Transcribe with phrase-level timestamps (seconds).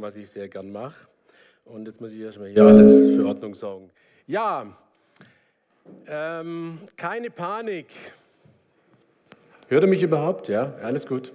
[0.00, 1.08] was ich sehr gern mache.
[1.64, 3.90] Und jetzt muss ich erstmal hier alles für Ordnung sorgen.
[4.26, 4.76] Ja,
[6.06, 7.88] ähm, keine Panik.
[9.68, 10.48] Hört ihr mich überhaupt?
[10.48, 11.32] Ja, alles gut.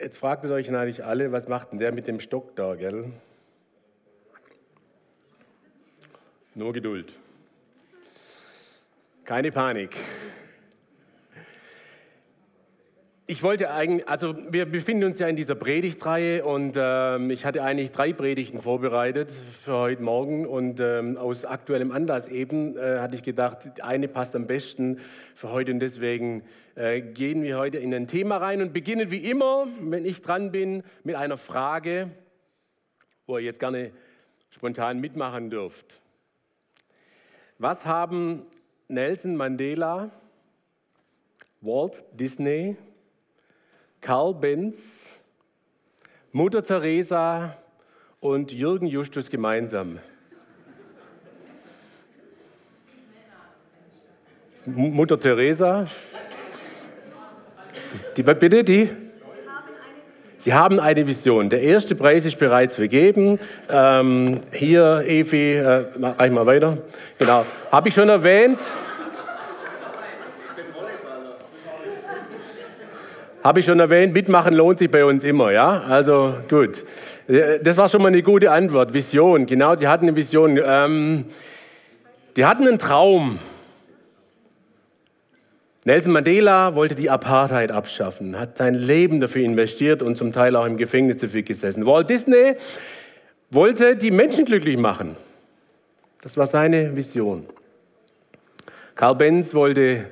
[0.00, 3.12] Jetzt fragt ihr euch natürlich alle, was macht denn der mit dem Stock da, gell?
[6.54, 7.12] Nur Geduld.
[9.24, 9.96] Keine Panik.
[13.30, 17.62] Ich wollte eigentlich, also wir befinden uns ja in dieser Predigtreihe und ähm, ich hatte
[17.62, 23.14] eigentlich drei Predigten vorbereitet für heute Morgen und ähm, aus aktuellem Anlass eben äh, hatte
[23.14, 24.98] ich gedacht, eine passt am besten
[25.36, 26.42] für heute und deswegen
[26.74, 30.50] äh, gehen wir heute in ein Thema rein und beginnen wie immer, wenn ich dran
[30.50, 32.10] bin, mit einer Frage,
[33.28, 33.92] wo ihr jetzt gerne
[34.50, 36.00] spontan mitmachen dürft.
[37.58, 38.42] Was haben
[38.88, 40.10] Nelson Mandela,
[41.60, 42.76] Walt Disney,
[44.00, 45.04] Karl Benz,
[46.32, 47.56] Mutter Teresa
[48.20, 49.98] und Jürgen Justus gemeinsam?
[54.64, 55.86] Mutter Teresa?
[58.16, 58.90] Die, bitte, die?
[60.38, 61.50] Sie haben eine Vision.
[61.50, 63.38] Der erste Preis ist bereits vergeben.
[63.68, 66.78] Ähm, hier, Evi, äh, reich mal weiter.
[67.18, 67.44] Genau.
[67.70, 68.58] Habe ich schon erwähnt.
[73.42, 75.80] Habe ich schon erwähnt, mitmachen lohnt sich bei uns immer, ja?
[75.82, 76.84] Also gut.
[77.26, 78.92] Das war schon mal eine gute Antwort.
[78.92, 80.60] Vision, genau, die hatten eine Vision.
[80.62, 81.24] Ähm,
[82.36, 83.38] die hatten einen Traum.
[85.84, 90.66] Nelson Mandela wollte die Apartheid abschaffen, hat sein Leben dafür investiert und zum Teil auch
[90.66, 91.86] im Gefängnis dafür gesessen.
[91.86, 92.56] Walt Disney
[93.50, 95.16] wollte die Menschen glücklich machen.
[96.22, 97.46] Das war seine Vision.
[98.94, 100.04] Karl Benz wollte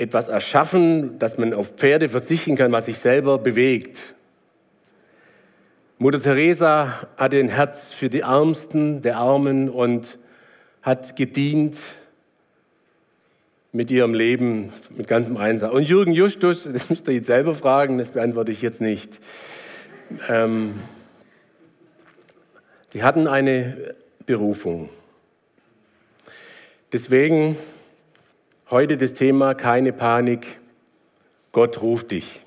[0.00, 4.14] etwas erschaffen, dass man auf Pferde verzichten kann, was sich selber bewegt.
[5.98, 10.18] Mutter Teresa hatte ein Herz für die Ärmsten der Armen und
[10.82, 11.76] hat gedient
[13.72, 15.72] mit ihrem Leben, mit ganzem Einsatz.
[15.72, 19.20] Und Jürgen Justus, das müsst ihr jetzt selber fragen, das beantworte ich jetzt nicht.
[20.28, 20.80] Ähm,
[22.94, 23.94] die hatten eine
[24.26, 24.88] Berufung.
[26.92, 27.56] Deswegen
[28.70, 30.46] Heute das Thema keine Panik,
[31.50, 32.40] Gott ruft dich.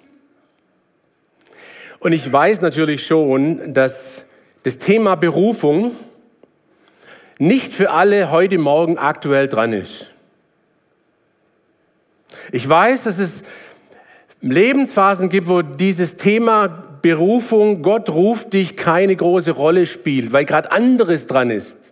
[2.00, 4.24] Und ich weiß natürlich schon, dass
[4.64, 5.92] das Thema Berufung
[7.40, 10.14] nicht für alle heute Morgen aktuell dran ist.
[12.54, 13.44] Ich weiß, dass es
[14.40, 16.70] Lebensphasen gibt, wo dieses Thema
[17.02, 21.83] Berufung, Gott ruft dich, keine große Rolle spielt, weil gerade anderes dran ist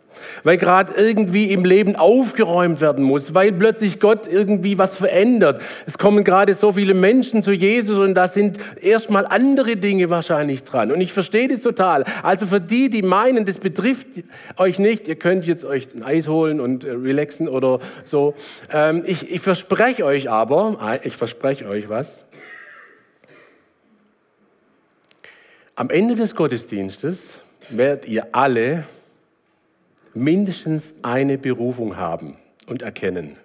[0.43, 5.61] weil gerade irgendwie im Leben aufgeräumt werden muss, weil plötzlich Gott irgendwie was verändert.
[5.85, 10.63] Es kommen gerade so viele Menschen zu Jesus und da sind erstmal andere Dinge wahrscheinlich
[10.63, 10.91] dran.
[10.91, 12.03] Und ich verstehe das total.
[12.23, 14.07] Also für die, die meinen, das betrifft
[14.57, 18.35] euch nicht, ihr könnt jetzt euch ein Eis holen und äh, relaxen oder so.
[18.71, 22.25] Ähm, ich, ich verspreche euch aber, ich verspreche euch was.
[25.75, 27.39] Am Ende des Gottesdienstes
[27.69, 28.83] werdet ihr alle
[30.13, 33.37] mindestens eine Berufung haben und erkennen.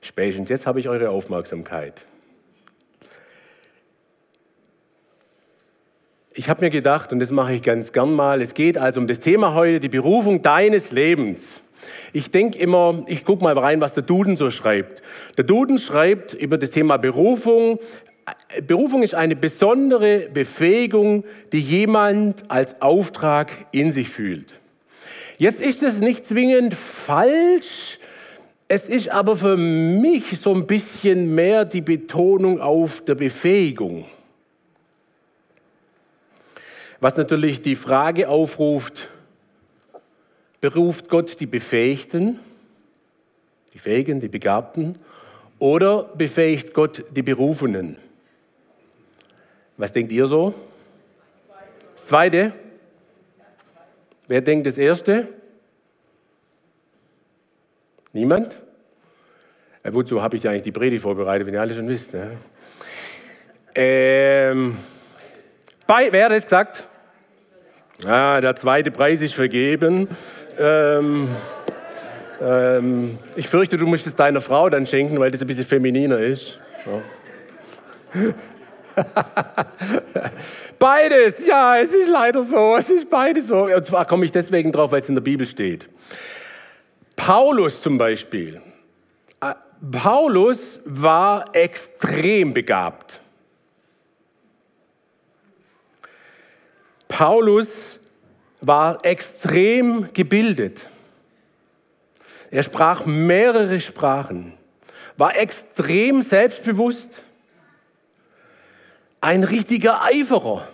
[0.00, 2.04] Spätestens jetzt habe ich eure Aufmerksamkeit.
[6.34, 9.06] Ich habe mir gedacht, und das mache ich ganz gern mal, es geht also um
[9.06, 11.60] das Thema heute, die Berufung deines Lebens.
[12.14, 15.02] Ich denke immer, ich gucke mal rein, was der Duden so schreibt.
[15.36, 17.78] Der Duden schreibt über das Thema Berufung,
[18.66, 24.54] Berufung ist eine besondere Befähigung, die jemand als Auftrag in sich fühlt.
[25.38, 27.98] Jetzt ist es nicht zwingend falsch,
[28.68, 34.06] es ist aber für mich so ein bisschen mehr die Betonung auf der Befähigung.
[37.00, 39.08] Was natürlich die Frage aufruft,
[40.60, 42.38] beruft Gott die Befähigten,
[43.74, 44.96] die Fähigen, die Begabten,
[45.58, 47.98] oder befähigt Gott die Berufenen?
[49.76, 50.54] Was denkt ihr so?
[51.94, 52.52] Das zweite?
[54.28, 55.28] Wer denkt das erste?
[58.12, 58.54] Niemand?
[59.84, 62.12] Ja, wozu habe ich eigentlich die Predigt vorbereitet, wenn ihr alle schon wisst?
[62.12, 62.36] Ne?
[63.74, 64.76] Ähm,
[65.86, 66.84] bei, wer hat das gesagt?
[68.04, 70.08] Ah, der zweite Preis ist vergeben.
[70.58, 71.28] Ähm,
[72.40, 76.18] ähm, ich fürchte, du musst es deiner Frau dann schenken, weil das ein bisschen femininer
[76.18, 76.58] ist.
[78.14, 78.34] Ja.
[80.78, 83.64] beides, ja, es ist leider so, es ist beides so.
[83.64, 85.88] Und zwar komme ich deswegen drauf, weil es in der Bibel steht.
[87.16, 88.60] Paulus zum Beispiel,
[89.40, 89.54] äh,
[89.90, 93.20] Paulus war extrem begabt.
[97.08, 98.00] Paulus
[98.60, 100.88] war extrem gebildet.
[102.50, 104.54] Er sprach mehrere Sprachen,
[105.16, 107.24] war extrem selbstbewusst,
[109.22, 110.68] ein richtiger Eiferer,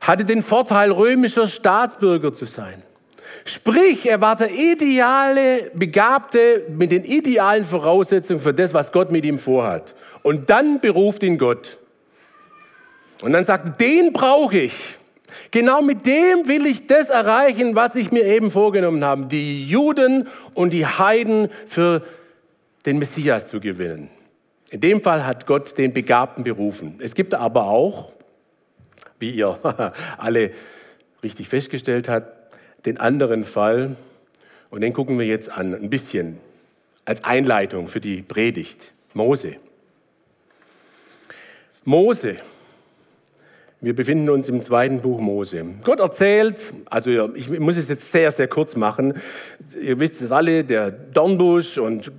[0.00, 2.82] hatte den Vorteil, römischer Staatsbürger zu sein.
[3.44, 9.24] Sprich, er war der ideale Begabte mit den idealen Voraussetzungen für das, was Gott mit
[9.24, 9.94] ihm vorhat.
[10.22, 11.78] Und dann beruft ihn Gott.
[13.22, 14.74] Und dann sagt, den brauche ich.
[15.50, 20.28] Genau mit dem will ich das erreichen, was ich mir eben vorgenommen habe, die Juden
[20.52, 22.02] und die Heiden für
[22.84, 24.10] den Messias zu gewinnen.
[24.72, 26.98] In dem Fall hat Gott den Begabten berufen.
[26.98, 28.10] Es gibt aber auch,
[29.18, 29.58] wie ihr
[30.16, 30.52] alle
[31.22, 33.96] richtig festgestellt habt, den anderen Fall,
[34.70, 36.38] und den gucken wir jetzt an, ein bisschen
[37.04, 38.94] als Einleitung für die Predigt.
[39.12, 39.56] Mose.
[41.84, 42.36] Mose.
[43.82, 45.66] Wir befinden uns im zweiten Buch Mose.
[45.84, 49.20] Gott erzählt, also ich muss es jetzt sehr, sehr kurz machen.
[49.78, 52.10] Ihr wisst es alle, der Dornbusch und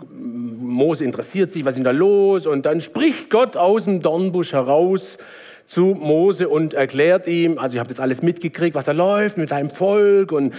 [0.74, 2.46] Mose interessiert sich, was ist da los?
[2.46, 5.18] Und dann spricht Gott aus dem Dornbusch heraus
[5.66, 9.52] zu Mose und erklärt ihm, also ich habe das alles mitgekriegt, was da läuft mit
[9.52, 10.54] deinem Volk und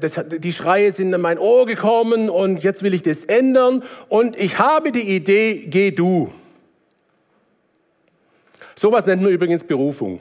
[0.00, 4.36] das, die Schreie sind in mein Ohr gekommen und jetzt will ich das ändern und
[4.36, 6.32] ich habe die Idee, geh du.
[8.76, 10.20] Sowas nennt man übrigens Berufung.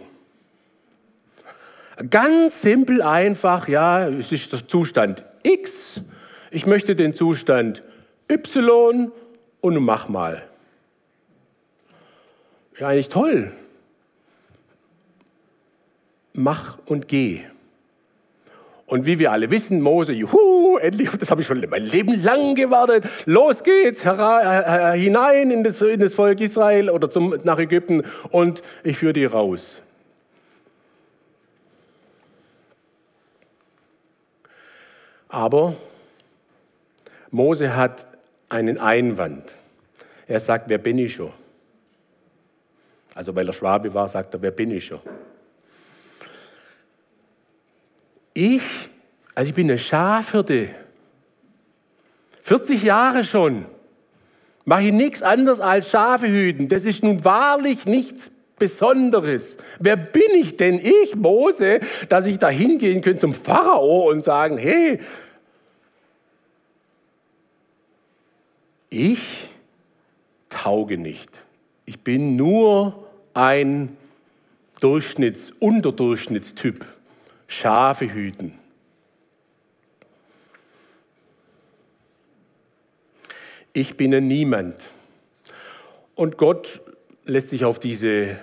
[2.09, 6.01] Ganz simpel einfach, ja, es ist der Zustand X,
[6.49, 7.83] ich möchte den Zustand
[8.29, 9.11] Y
[9.61, 10.43] und mach mal.
[12.79, 13.51] Ja, eigentlich toll
[16.37, 17.41] mach und geh.
[18.85, 22.55] Und wie wir alle wissen, Mose, juhu, endlich, das habe ich schon mein Leben lang
[22.55, 23.03] gewartet.
[23.25, 28.03] Los geht's hera, äh, hinein in das, in das, Volk Israel oder zum, nach Ägypten
[28.29, 29.81] und ich führe die raus.
[35.27, 35.75] Aber
[37.29, 38.06] Mose hat
[38.49, 39.51] einen Einwand.
[40.27, 41.31] Er sagt, wer bin ich schon?
[43.15, 44.99] Also weil er Schwabe war, sagt er, wer bin ich schon?
[48.33, 48.61] Ich,
[49.33, 50.69] also ich bin eine Schafhirte,
[52.43, 53.65] 40 Jahre schon,
[54.63, 56.67] mache ich nichts anderes als Schafe hüten.
[56.67, 58.29] Das ist nun wahrlich nichts
[58.59, 59.57] Besonderes.
[59.79, 61.79] Wer bin ich denn, ich, Mose,
[62.09, 64.99] dass ich da hingehen könnte zum Pharao und sagen, hey,
[68.89, 69.47] ich
[70.49, 71.29] tauge nicht.
[71.85, 73.97] Ich bin nur ein
[74.81, 76.85] Durchschnitts-, Unterdurchschnittstyp.
[77.47, 78.59] Schafe hüten.
[83.73, 84.91] Ich bin ein Niemand.
[86.15, 86.81] Und Gott
[87.25, 88.37] lässt sich auf diese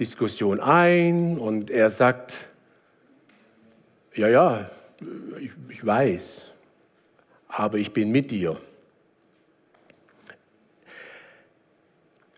[0.00, 2.48] Diskussion ein und er sagt,
[4.14, 4.70] ja, ja,
[5.38, 6.50] ich, ich weiß,
[7.48, 8.58] aber ich bin mit dir.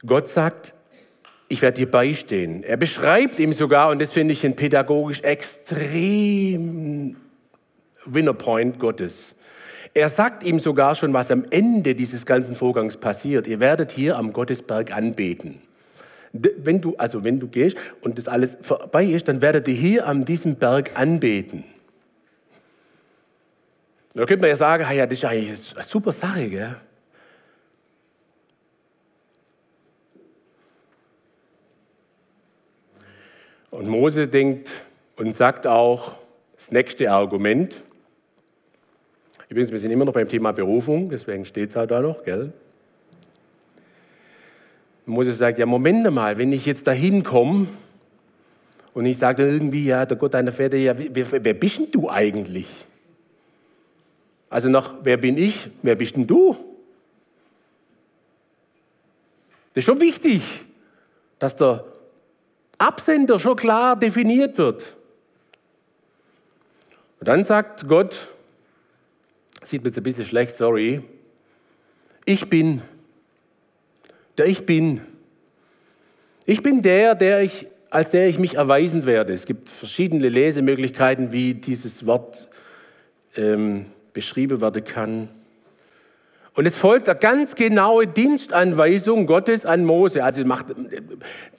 [0.06, 0.74] Gott sagt,
[1.48, 2.62] ich werde dir beistehen.
[2.62, 7.16] Er beschreibt ihm sogar, und das finde ich ein pädagogisch extrem
[8.04, 9.34] Winnerpoint Gottes.
[9.94, 13.46] Er sagt ihm sogar schon, was am Ende dieses ganzen Vorgangs passiert.
[13.46, 15.60] Ihr werdet hier am Gottesberg anbeten.
[16.32, 20.08] Wenn du, also wenn du gehst und das alles vorbei ist, dann werdet ihr hier
[20.08, 21.62] an diesem Berg anbeten.
[24.14, 26.76] Da könnte man ja sagen, ja, das ist eigentlich eine super Sache, gell?
[33.74, 34.70] Und Mose denkt
[35.16, 36.12] und sagt auch
[36.56, 37.82] das nächste Argument.
[39.48, 42.52] Übrigens, wir sind immer noch beim Thema Berufung, deswegen steht es auch da noch, gell?
[45.06, 47.66] Mose sagt, ja, Moment mal, wenn ich jetzt da hinkomme
[48.94, 52.08] und ich sage irgendwie, ja, der Gott deiner Väter, ja, wer, wer bist denn du
[52.08, 52.68] eigentlich?
[54.50, 56.52] Also nach, wer bin ich, wer bist denn du?
[59.72, 60.42] Das ist schon wichtig,
[61.40, 61.84] dass der
[62.84, 64.96] Absender schon klar definiert wird.
[67.20, 68.28] Und dann sagt Gott,
[69.62, 71.02] sieht mir jetzt ein bisschen schlecht, sorry,
[72.26, 72.82] ich bin,
[74.36, 75.00] der ich bin.
[76.46, 79.32] Ich bin der, der ich, als der ich mich erweisen werde.
[79.32, 82.48] Es gibt verschiedene Lesemöglichkeiten, wie dieses Wort
[83.36, 85.28] ähm, beschrieben werden kann.
[86.56, 90.22] Und es folgt eine ganz genaue Dienstanweisung Gottes an Mose.
[90.22, 90.66] Also macht,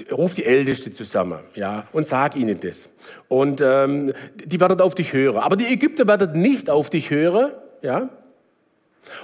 [0.10, 2.88] ruft die Älteste zusammen ja, und sag ihnen das.
[3.28, 4.14] Und ähm,
[4.46, 5.38] die werden auf dich hören.
[5.38, 7.52] Aber die Ägypter werden nicht auf dich hören.
[7.82, 8.10] Ja.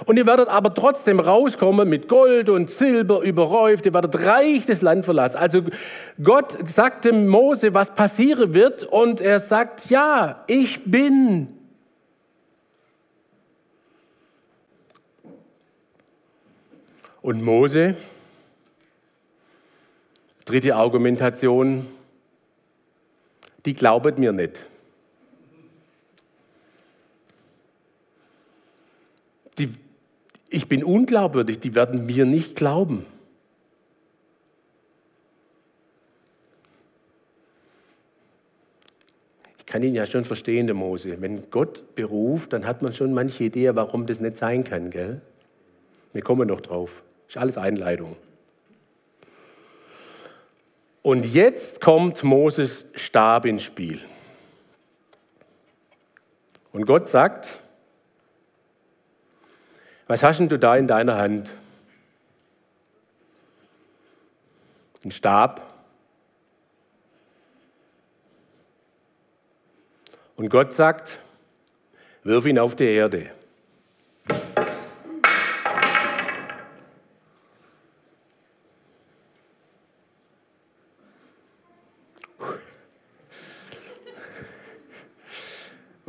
[0.04, 3.86] Und ihr werdet aber trotzdem rauskommen mit Gold und Silber überhäuft.
[3.86, 5.38] Ihr werdet reich das Land verlassen.
[5.38, 5.62] Also
[6.22, 8.84] Gott sagte Mose, was passieren wird.
[8.84, 11.61] Und er sagt, ja, ich bin.
[17.22, 17.94] Und Mose,
[20.44, 21.86] dritte Argumentation,
[23.64, 24.58] die glaubet mir nicht.
[29.58, 29.72] Die,
[30.48, 33.06] ich bin unglaubwürdig, die werden mir nicht glauben.
[39.58, 41.20] Ich kann ihn ja schon verstehen, der Mose.
[41.20, 45.20] Wenn Gott beruft, dann hat man schon manche Idee, warum das nicht sein kann, gell?
[46.12, 47.02] Wir kommen noch drauf.
[47.32, 48.14] Ist alles Einleitung.
[51.00, 54.04] Und jetzt kommt Moses Stab ins Spiel.
[56.74, 57.58] Und Gott sagt,
[60.08, 61.50] was hast denn du da in deiner Hand?
[65.02, 65.72] Ein Stab.
[70.36, 71.18] Und Gott sagt,
[72.24, 73.30] wirf ihn auf die Erde.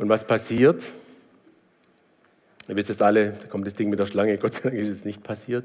[0.04, 0.82] Und was passiert?
[2.68, 4.90] Ihr wisst es alle, da kommt das Ding mit der Schlange, Gott sei Dank ist
[4.90, 5.64] es nicht passiert.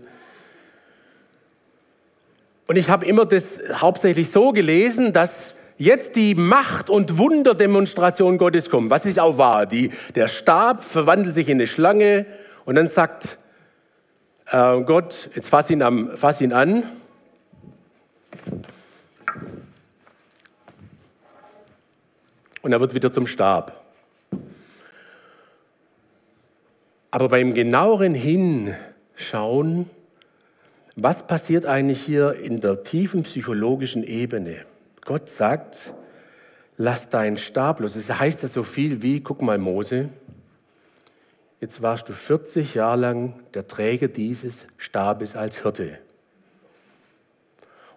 [2.65, 8.69] Und ich habe immer das hauptsächlich so gelesen, dass jetzt die Macht- und Wunderdemonstration Gottes
[8.69, 9.65] kommt, was ist auch wahr.
[9.65, 12.25] Die, der Stab verwandelt sich in eine Schlange
[12.63, 13.39] und dann sagt
[14.46, 16.84] äh, Gott, jetzt fass ihn, am, fass ihn an.
[22.62, 23.88] Und er wird wieder zum Stab.
[27.11, 29.89] Aber beim genaueren Hinschauen,
[30.95, 34.65] was passiert eigentlich hier in der tiefen psychologischen Ebene?
[35.01, 35.93] Gott sagt,
[36.77, 37.93] lass deinen Stab los.
[37.93, 40.09] Das heißt ja so viel wie, guck mal Mose,
[41.61, 45.97] jetzt warst du 40 Jahre lang der Träger dieses Stabes als Hirte.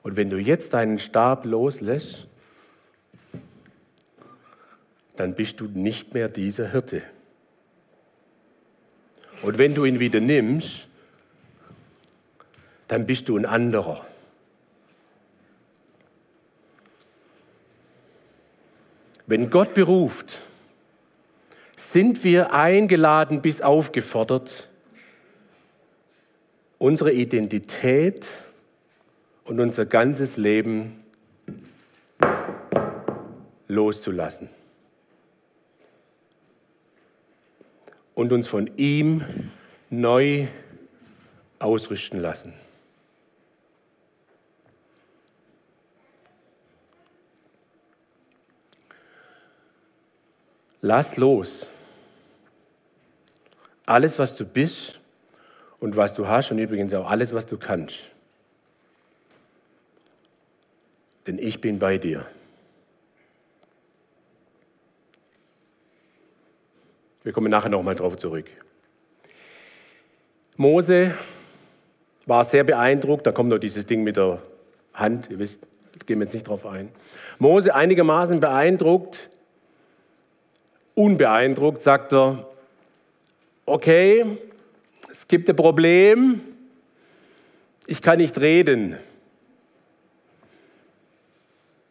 [0.02, 2.26] Und wenn du jetzt deinen Stab loslässt,
[5.16, 7.02] dann bist du nicht mehr dieser Hirte.
[9.42, 10.86] Und wenn du ihn wieder nimmst,
[12.88, 14.06] dann bist du ein anderer.
[19.26, 20.40] Wenn Gott beruft,
[21.76, 24.68] sind wir eingeladen bis aufgefordert,
[26.78, 28.26] unsere Identität
[29.44, 31.02] und unser ganzes Leben
[33.68, 34.48] loszulassen.
[38.14, 39.24] Und uns von ihm
[39.90, 40.46] neu
[41.58, 42.52] ausrüsten lassen.
[50.80, 51.70] Lass los.
[53.86, 54.98] Alles, was du bist
[55.78, 58.10] und was du hast und übrigens auch alles, was du kannst.
[61.26, 62.26] Denn ich bin bei dir.
[67.24, 68.46] Wir kommen nachher nochmal drauf zurück.
[70.56, 71.14] Mose
[72.26, 74.42] war sehr beeindruckt, da kommt noch dieses Ding mit der
[74.94, 75.66] Hand, ihr wisst,
[76.06, 76.90] gehen wir jetzt nicht drauf ein.
[77.38, 79.30] Mose einigermaßen beeindruckt,
[80.94, 82.46] unbeeindruckt, sagt er,
[83.66, 84.26] okay,
[85.10, 86.40] es gibt ein Problem,
[87.86, 88.96] ich kann nicht reden.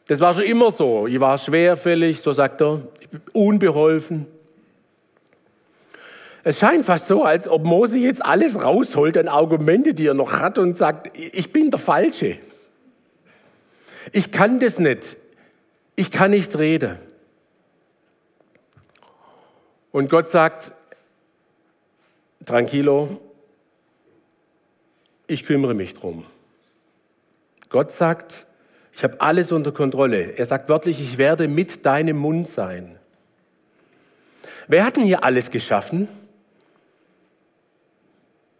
[0.07, 1.07] Das war schon immer so.
[1.07, 4.25] Ich war schwerfällig, so sagt er, ich bin unbeholfen.
[6.43, 10.33] Es scheint fast so, als ob Mose jetzt alles rausholt an Argumente, die er noch
[10.33, 12.39] hat und sagt, ich bin der Falsche.
[14.12, 15.17] Ich kann das nicht.
[15.95, 16.98] Ich kann nicht reden.
[19.91, 20.71] Und Gott sagt,
[22.45, 23.19] tranquilo,
[25.27, 26.25] ich kümmere mich drum.
[27.69, 28.48] Gott sagt,
[28.93, 30.38] ich habe alles unter Kontrolle.
[30.38, 32.98] Er sagt wörtlich, ich werde mit deinem Mund sein.
[34.67, 36.07] Wer hat denn hier alles geschaffen?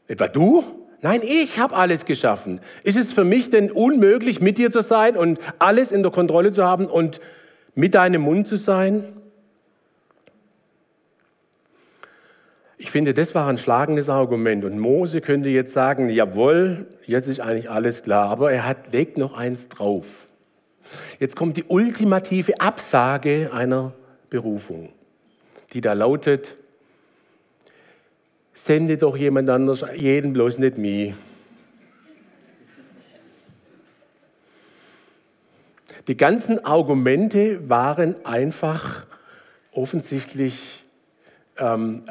[0.08, 0.63] Etwa du?
[1.01, 2.60] Nein, ich habe alles geschaffen.
[2.84, 6.51] Ist es für mich denn unmöglich, mit dir zu sein und alles in der Kontrolle
[6.51, 7.20] zu haben und
[7.74, 9.03] mit deinem Mund zu sein?
[12.77, 14.65] Ich finde, das war ein schlagendes Argument.
[14.65, 18.29] Und Mose könnte jetzt sagen, jawohl, jetzt ist eigentlich alles klar.
[18.29, 20.05] Aber er hat, legt noch eins drauf.
[21.20, 23.93] Jetzt kommt die ultimative Absage einer
[24.29, 24.89] Berufung,
[25.74, 26.58] die da lautet,
[28.53, 31.13] sende doch jemand anders, jeden bloß nicht mich.
[36.08, 39.05] Die ganzen Argumente waren einfach
[39.72, 40.84] offensichtlich,
[41.58, 42.03] ähm,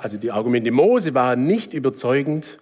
[0.00, 2.58] also die Argumente Mose waren nicht überzeugend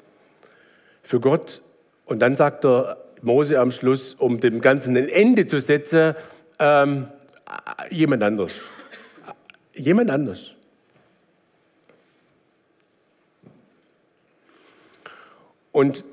[1.03, 1.63] für Gott.
[2.05, 6.15] Und dann sagt der Mose am Schluss, um dem Ganzen ein Ende zu setzen,
[6.59, 7.09] ähm,
[7.91, 8.53] jemand anders.
[9.75, 10.55] Jemand anders.
[15.73, 16.05] Und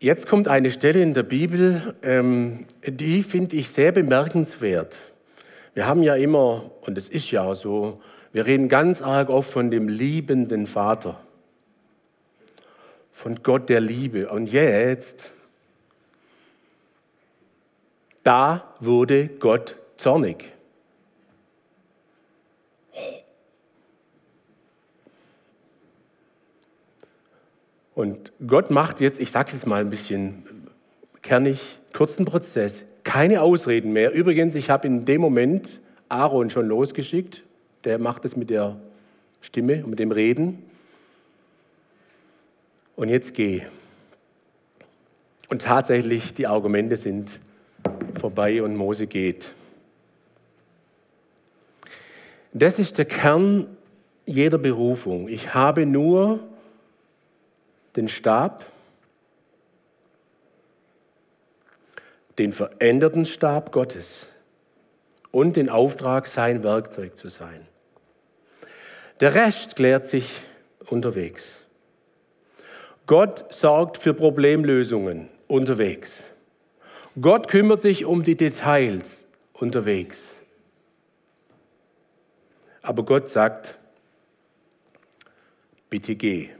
[0.00, 4.96] jetzt kommt eine Stelle in der Bibel, ähm, die finde ich sehr bemerkenswert.
[5.74, 8.00] Wir haben ja immer, und es ist ja so,
[8.32, 11.20] wir reden ganz arg oft von dem liebenden Vater,
[13.12, 14.30] von Gott der Liebe.
[14.30, 15.32] Und jetzt,
[18.22, 20.53] da wurde Gott zornig.
[27.94, 30.42] Und Gott macht jetzt, ich sage es mal ein bisschen
[31.22, 34.12] kernig, kurzen Prozess, keine Ausreden mehr.
[34.12, 37.42] Übrigens, ich habe in dem Moment Aaron schon losgeschickt.
[37.84, 38.76] Der macht es mit der
[39.40, 40.62] Stimme mit dem Reden.
[42.96, 43.62] Und jetzt geh.
[45.50, 47.40] Und tatsächlich, die Argumente sind
[48.18, 49.52] vorbei und Mose geht.
[52.52, 53.66] Das ist der Kern
[54.26, 55.28] jeder Berufung.
[55.28, 56.40] Ich habe nur
[57.96, 58.64] den Stab,
[62.38, 64.26] den veränderten Stab Gottes
[65.30, 67.66] und den Auftrag, sein Werkzeug zu sein.
[69.20, 70.42] Der Rest klärt sich
[70.86, 71.56] unterwegs.
[73.06, 76.24] Gott sorgt für Problemlösungen unterwegs.
[77.20, 80.34] Gott kümmert sich um die Details unterwegs.
[82.82, 83.78] Aber Gott sagt,
[85.88, 86.50] bitte geh.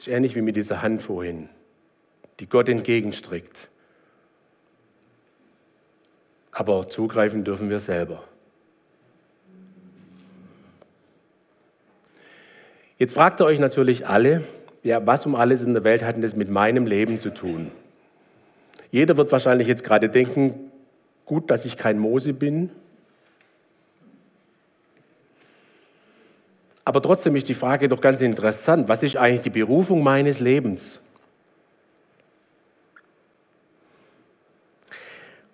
[0.00, 1.50] Das ist ähnlich wie mit dieser Hand vorhin,
[2.38, 3.68] die Gott entgegenstreckt.
[6.52, 8.24] Aber zugreifen dürfen wir selber.
[12.96, 14.42] Jetzt fragt ihr euch natürlich alle,
[14.82, 17.70] ja, was um alles in der Welt hat denn das mit meinem Leben zu tun?
[18.90, 20.72] Jeder wird wahrscheinlich jetzt gerade denken,
[21.26, 22.70] gut, dass ich kein Mose bin.
[26.90, 30.98] Aber trotzdem ist die Frage doch ganz interessant, was ist eigentlich die Berufung meines Lebens?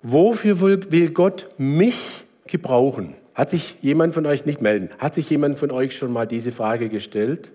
[0.00, 3.16] Wofür will Gott mich gebrauchen?
[3.34, 4.88] Hat sich jemand von euch nicht melden?
[4.98, 7.52] Hat sich jemand von euch schon mal diese Frage gestellt?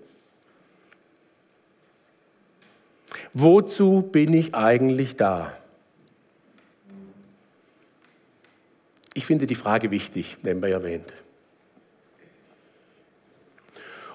[3.34, 5.58] Wozu bin ich eigentlich da?
[9.12, 11.12] Ich finde die Frage wichtig, nebenbei erwähnt.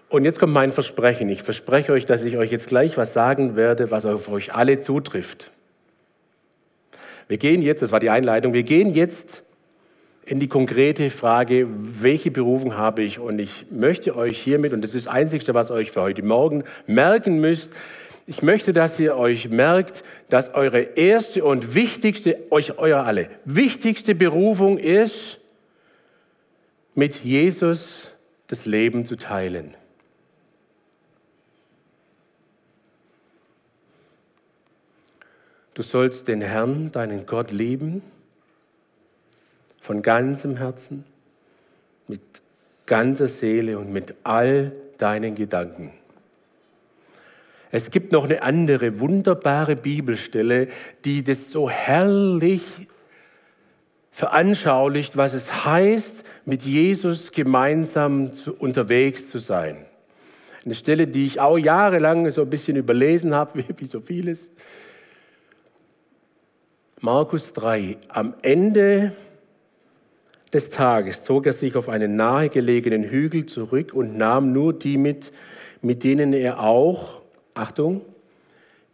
[0.09, 1.27] Und jetzt kommt mein Versprechen.
[1.29, 4.79] Ich verspreche euch, dass ich euch jetzt gleich was sagen werde, was auf euch alle
[4.79, 5.51] zutrifft.
[7.27, 9.43] Wir gehen jetzt, das war die Einleitung, wir gehen jetzt
[10.25, 13.19] in die konkrete Frage, welche Berufung habe ich?
[13.19, 16.63] Und ich möchte euch hiermit, und das ist das Einzige, was euch für heute Morgen
[16.85, 17.73] merken müsst,
[18.29, 24.15] ich möchte, dass ihr euch merkt, dass eure erste und wichtigste, euch euer alle, wichtigste
[24.15, 25.39] Berufung ist,
[26.93, 28.11] mit Jesus
[28.47, 29.75] das Leben zu teilen.
[35.77, 38.01] Du sollst den Herrn, deinen Gott lieben,
[39.79, 41.03] von ganzem Herzen,
[42.07, 42.19] mit
[42.87, 45.93] ganzer Seele und mit all deinen Gedanken.
[47.69, 50.69] Es gibt noch eine andere wunderbare Bibelstelle,
[51.05, 52.87] die das so herrlich
[54.09, 59.85] veranschaulicht, was es heißt, mit Jesus gemeinsam zu, unterwegs zu sein.
[60.65, 64.49] Eine Stelle, die ich auch jahrelang so ein bisschen überlesen habe, wie, wie so vieles.
[66.99, 67.97] Markus 3.
[68.07, 69.11] Am Ende
[70.51, 75.31] des Tages zog er sich auf einen nahegelegenen Hügel zurück und nahm nur die mit,
[75.83, 77.21] mit denen er auch
[77.53, 78.01] Achtung,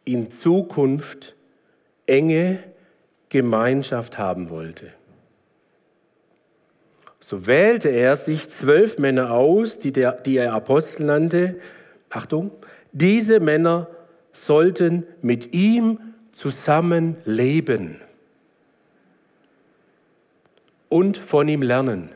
[0.03, 1.33] in Zukunft
[2.05, 2.59] enge
[3.29, 4.87] Gemeinschaft haben wollte.
[7.21, 11.55] So wählte er sich zwölf Männer aus, die, der, die er Apostel nannte.
[12.09, 12.51] Achtung,
[12.91, 13.87] diese Männer
[14.33, 18.01] sollten mit ihm zusammen leben
[20.89, 22.09] und von ihm lernen.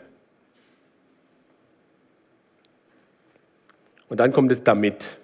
[4.10, 5.18] Und dann kommt es damit.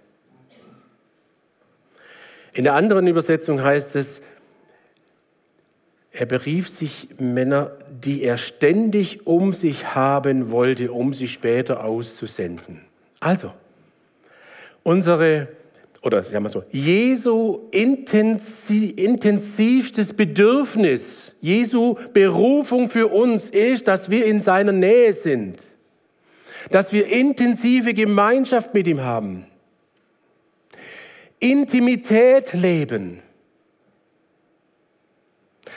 [2.54, 4.22] In der anderen Übersetzung heißt es,
[6.12, 12.82] er berief sich Männer, die er ständig um sich haben wollte, um sie später auszusenden.
[13.20, 13.52] Also,
[14.84, 15.48] unsere,
[16.04, 24.42] oder sagen wir so, Jesu intensivstes Bedürfnis, Jesu Berufung für uns ist, dass wir in
[24.42, 25.64] seiner Nähe sind,
[26.72, 29.46] dass wir intensive Gemeinschaft mit ihm haben,
[31.40, 33.23] Intimität leben.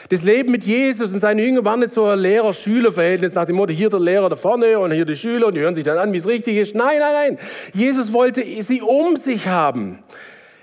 [0.09, 3.73] Das Leben mit Jesus und seinen Jüngern war nicht so ein Lehrer-Schüler-Verhältnis nach dem Motto,
[3.73, 6.13] hier der Lehrer da vorne und hier die Schüler und die hören sich dann an,
[6.13, 6.75] wie es richtig ist.
[6.75, 7.39] Nein, nein, nein.
[7.75, 9.99] Jesus wollte sie um sich haben.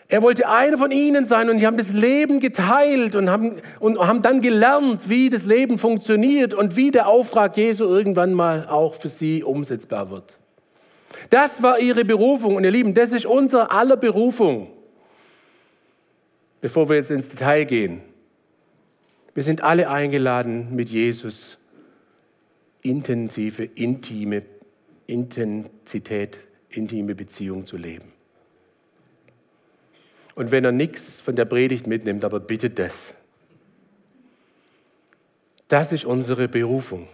[0.07, 3.97] Er wollte einer von ihnen sein und die haben das Leben geteilt und haben, und
[3.99, 8.93] haben dann gelernt, wie das Leben funktioniert und wie der Auftrag Jesu irgendwann mal auch
[8.93, 10.37] für sie umsetzbar wird.
[11.31, 14.69] Das war ihre Berufung und ihr Lieben, das ist unser aller Berufung.
[16.61, 18.12] Bevor wir jetzt ins Detail gehen.
[19.33, 21.57] Wir sind alle eingeladen, mit Jesus
[22.81, 24.43] intensive, intime
[25.07, 28.11] Intensität, intime Beziehung zu leben.
[30.35, 33.13] Und wenn er nichts von der Predigt mitnimmt, aber bitte das.
[35.67, 37.07] Das ist unsere Berufung.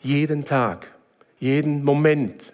[0.00, 0.90] Jeden Tag,
[1.38, 2.52] jeden Moment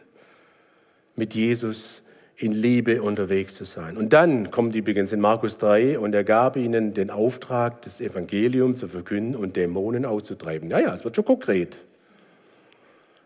[1.17, 2.03] mit Jesus
[2.41, 3.97] in Liebe unterwegs zu sein.
[3.97, 8.77] Und dann kommt übrigens in Markus 3 und er gab ihnen den Auftrag, das Evangelium
[8.77, 10.71] zu verkünden und Dämonen auszutreiben.
[10.71, 11.77] Ja, ja, es wird schon konkret.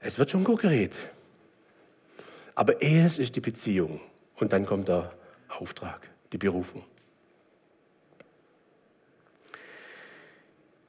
[0.01, 0.93] Es wird schon konkret.
[2.55, 4.01] Aber erst ist die Beziehung
[4.37, 5.13] und dann kommt der
[5.49, 6.83] Auftrag, die Berufung.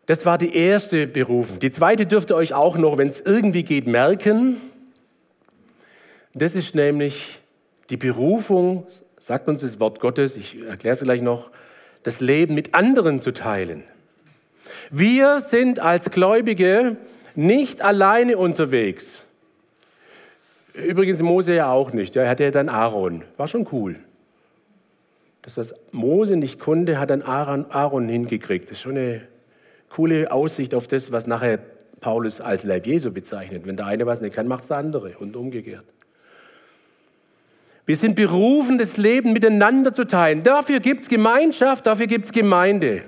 [0.06, 1.60] Das war die erste Berufung.
[1.60, 4.58] Die zweite dürft ihr euch auch noch, wenn es irgendwie geht, merken.
[6.34, 7.40] Das ist nämlich
[7.94, 8.88] die Berufung,
[9.20, 11.52] sagt uns das Wort Gottes, ich erkläre es gleich noch,
[12.02, 13.84] das Leben mit anderen zu teilen.
[14.90, 16.98] Wir sind als Gläubige
[17.36, 19.26] nicht alleine unterwegs.
[20.74, 22.16] Übrigens Mose ja auch nicht.
[22.16, 23.24] Er hatte ja dann Aaron.
[23.38, 24.00] War schon cool.
[25.44, 28.66] Das Mose nicht konnte, hat dann Aaron, Aaron hingekriegt.
[28.66, 29.22] Das ist schon eine
[29.90, 31.60] coole Aussicht auf das, was nachher
[32.02, 33.68] Paulus als Leib Jesu bezeichnet.
[33.68, 35.86] Wenn der eine was nicht kann, macht der andere und umgekehrt.
[37.86, 40.44] Wir sind berufen, das Leben miteinander zu teilen.
[40.44, 43.04] Dafür gibt es Gemeinschaft, dafür gibt es Gemeinde.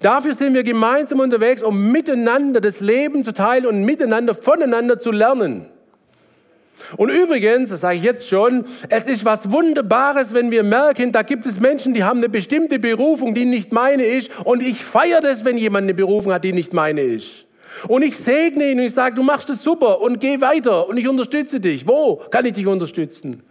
[0.00, 5.10] Dafür sind wir gemeinsam unterwegs, um miteinander das Leben zu teilen und miteinander voneinander zu
[5.10, 5.68] lernen.
[6.96, 11.22] Und übrigens, das sage ich jetzt schon, es ist was Wunderbares, wenn wir merken, da
[11.22, 14.30] gibt es Menschen, die haben eine bestimmte Berufung, die nicht meine ist.
[14.44, 17.46] Und ich feiere das, wenn jemand eine Berufung hat, die nicht meine ist.
[17.88, 20.96] Und ich segne ihn und ich sage, du machst es super und geh weiter und
[20.96, 21.88] ich unterstütze dich.
[21.88, 23.42] Wo kann ich dich unterstützen?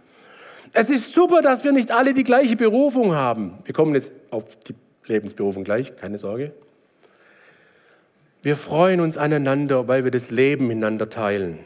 [0.76, 3.58] Es ist super, dass wir nicht alle die gleiche Berufung haben.
[3.64, 4.74] Wir kommen jetzt auf die
[5.06, 6.52] Lebensberufung gleich, keine Sorge.
[8.42, 11.60] Wir freuen uns aneinander, weil wir das Leben miteinander teilen.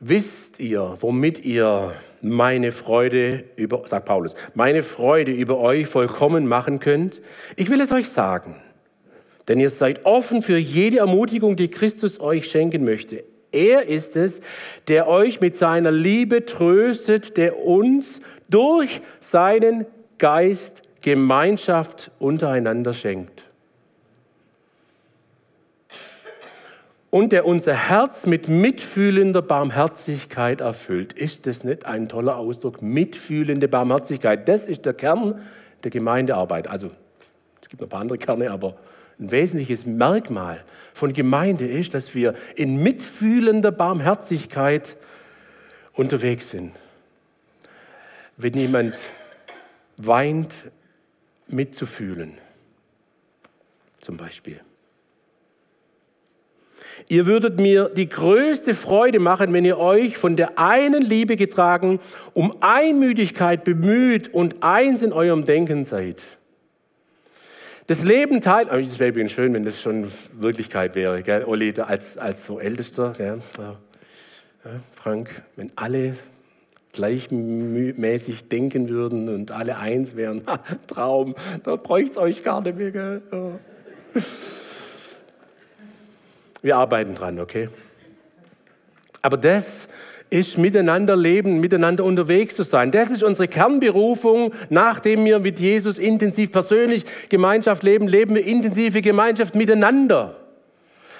[0.00, 1.92] Wisst ihr, womit ihr
[2.22, 7.20] meine Freude über, sagt Paulus, meine Freude über euch vollkommen machen könnt?
[7.56, 8.56] Ich will es euch sagen,
[9.48, 13.24] denn ihr seid offen für jede Ermutigung, die Christus euch schenken möchte.
[13.52, 14.40] Er ist es,
[14.88, 19.86] der euch mit seiner Liebe tröstet, der uns durch seinen
[20.18, 23.44] Geist Gemeinschaft untereinander schenkt.
[27.10, 31.12] Und der unser Herz mit mitfühlender Barmherzigkeit erfüllt.
[31.12, 32.82] Ist das nicht ein toller Ausdruck?
[32.82, 34.48] Mitfühlende Barmherzigkeit.
[34.48, 35.40] Das ist der Kern
[35.84, 36.68] der Gemeindearbeit.
[36.68, 36.90] Also,
[37.62, 38.74] es gibt noch ein paar andere Kerne, aber
[39.18, 40.58] ein wesentliches Merkmal
[40.96, 44.96] von Gemeinde ist, dass wir in mitfühlender Barmherzigkeit
[45.92, 46.72] unterwegs sind.
[48.38, 48.96] Wenn jemand
[49.98, 50.54] weint,
[51.48, 52.38] mitzufühlen,
[54.00, 54.58] zum Beispiel.
[57.08, 62.00] Ihr würdet mir die größte Freude machen, wenn ihr euch von der einen Liebe getragen,
[62.32, 66.22] um Einmütigkeit bemüht und eins in eurem Denken seid.
[67.86, 71.44] Das Leben teilt, oh, es wäre übrigens schön, wenn das schon Wirklichkeit wäre, gell?
[71.44, 73.40] Olli, als, als so Ältester, gell?
[73.58, 73.76] Ja,
[74.92, 76.16] Frank, wenn alle
[76.92, 80.42] gleichmäßig denken würden und alle eins wären,
[80.88, 82.90] Traum, da bräuchte es euch gar nicht mehr.
[82.90, 83.22] Gell?
[83.30, 84.22] Ja.
[86.62, 87.68] Wir arbeiten dran, okay?
[89.22, 89.88] Aber das
[90.30, 92.90] ist miteinander leben, miteinander unterwegs zu sein.
[92.90, 94.52] Das ist unsere Kernberufung.
[94.70, 100.36] Nachdem wir mit Jesus intensiv persönlich Gemeinschaft leben, leben wir intensive Gemeinschaft miteinander.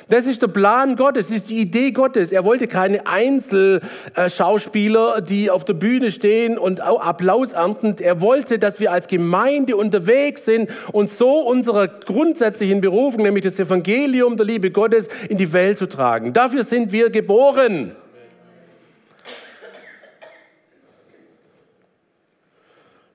[0.09, 2.31] Das ist der Plan Gottes, das ist die Idee Gottes.
[2.31, 7.97] Er wollte keine Einzelschauspieler, die auf der Bühne stehen und Applaus ernten.
[7.99, 13.59] Er wollte, dass wir als Gemeinde unterwegs sind und so unserer grundsätzlichen Berufung, nämlich das
[13.59, 16.33] Evangelium der Liebe Gottes, in die Welt zu tragen.
[16.33, 17.91] Dafür sind wir geboren.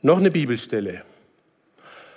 [0.02, 1.04] Noch eine Bibelstelle.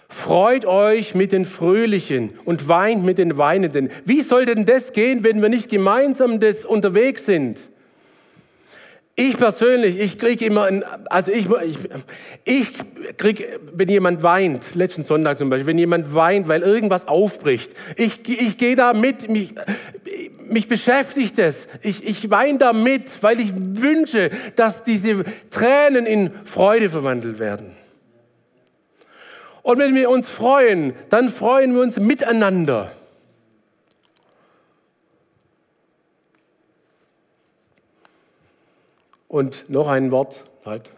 [0.08, 3.90] Freut euch mit den Fröhlichen und weint mit den Weinenden.
[4.04, 7.58] Wie soll denn das gehen, wenn wir nicht gemeinsam das unterwegs sind?
[9.16, 11.78] Ich persönlich, ich kriege immer, ein, also ich, ich,
[12.44, 12.72] ich
[13.16, 18.28] kriege, wenn jemand weint, letzten Sonntag zum Beispiel, wenn jemand weint, weil irgendwas aufbricht, ich,
[18.28, 19.54] ich gehe da mit, mich,
[20.48, 26.30] mich beschäftigt es, ich, ich weine da mit, weil ich wünsche, dass diese Tränen in
[26.44, 27.76] Freude verwandelt werden.
[29.62, 32.92] Und wenn wir uns freuen, dann freuen wir uns miteinander.
[39.26, 40.90] Und noch ein Wort, halt.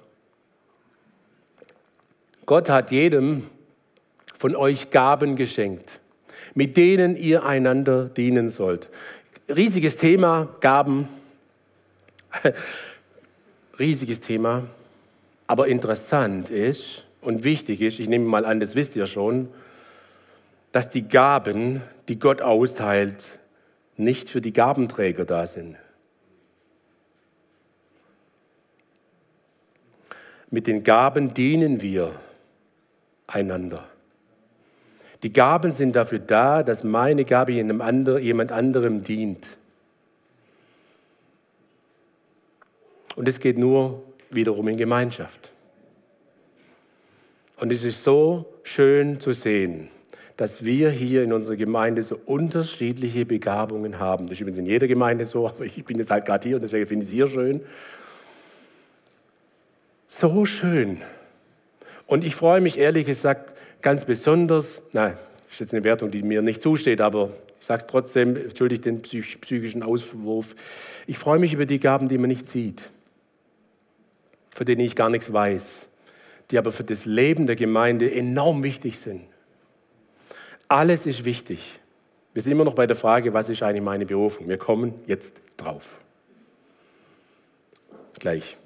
[2.44, 3.48] Gott hat jedem
[4.38, 6.00] von euch Gaben geschenkt,
[6.54, 8.88] mit denen ihr einander dienen sollt.
[9.48, 11.08] Riesiges Thema, Gaben.
[13.78, 14.64] Riesiges Thema.
[15.46, 19.48] Aber interessant ist und wichtig ist, ich nehme mal an, das wisst ihr schon,
[20.72, 23.38] dass die Gaben, die Gott austeilt,
[23.96, 25.76] nicht für die Gabenträger da sind.
[30.50, 32.12] Mit den Gaben dienen wir
[33.28, 33.88] einander.
[35.26, 39.44] Die Gaben sind dafür da, dass meine Gabe jemand anderem dient.
[43.16, 45.50] Und es geht nur wiederum in Gemeinschaft.
[47.56, 49.88] Und es ist so schön zu sehen,
[50.36, 54.26] dass wir hier in unserer Gemeinde so unterschiedliche Begabungen haben.
[54.26, 56.62] Das ist übrigens in jeder Gemeinde so, aber ich bin jetzt halt gerade hier und
[56.62, 57.62] deswegen finde ich es hier schön.
[60.06, 61.00] So schön.
[62.06, 63.55] Und ich freue mich ehrlich gesagt
[63.86, 67.82] ganz besonders, nein, das ist jetzt eine Wertung, die mir nicht zusteht, aber ich sage
[67.82, 70.56] es trotzdem, entschuldigt den psychischen Auswurf.
[71.06, 72.90] Ich freue mich über die Gaben, die man nicht sieht,
[74.52, 75.86] für denen ich gar nichts weiß,
[76.50, 79.22] die aber für das Leben der Gemeinde enorm wichtig sind.
[80.66, 81.78] Alles ist wichtig.
[82.32, 84.48] Wir sind immer noch bei der Frage, was ist eigentlich meine Berufung?
[84.48, 85.94] Wir kommen jetzt drauf.
[88.18, 88.58] Gleich.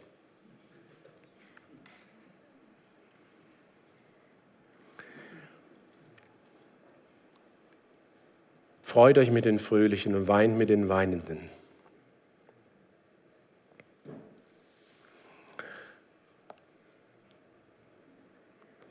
[8.91, 11.39] Freut euch mit den Fröhlichen und weint mit den Weinenden.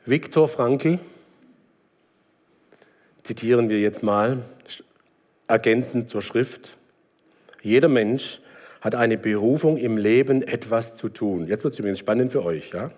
[0.06, 1.00] Viktor Frankl,
[3.24, 4.46] zitieren wir jetzt mal,
[5.50, 6.78] ergänzend zur Schrift,
[7.62, 8.40] jeder Mensch
[8.80, 11.46] hat eine Berufung im Leben, etwas zu tun.
[11.46, 12.72] Jetzt wird es übrigens spannend für euch.
[12.72, 12.92] Ja?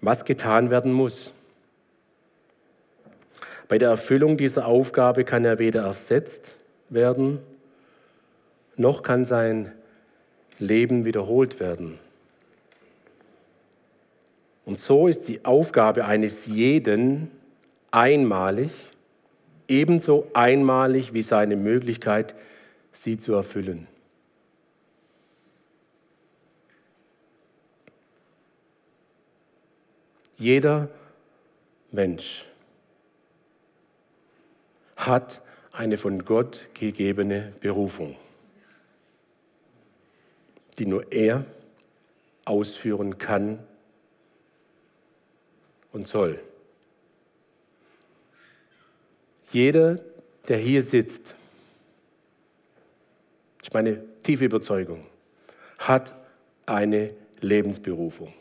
[0.00, 1.32] Was getan werden muss.
[3.70, 6.56] Bei der Erfüllung dieser Aufgabe kann er weder ersetzt
[6.88, 7.38] werden,
[8.76, 9.70] noch kann sein
[10.58, 11.96] Leben wiederholt werden.
[14.64, 17.30] Und so ist die Aufgabe eines jeden
[17.92, 18.72] einmalig,
[19.68, 22.34] ebenso einmalig wie seine Möglichkeit,
[22.90, 23.86] sie zu erfüllen.
[30.36, 30.88] Jeder
[31.92, 32.49] Mensch
[35.06, 38.16] hat eine von Gott gegebene Berufung,
[40.78, 41.44] die nur er
[42.44, 43.58] ausführen kann
[45.92, 46.38] und soll.
[49.52, 49.98] Jeder,
[50.48, 51.34] der hier sitzt,
[53.62, 55.06] ist meine tiefe Überzeugung,
[55.78, 56.12] hat
[56.66, 58.32] eine Lebensberufung.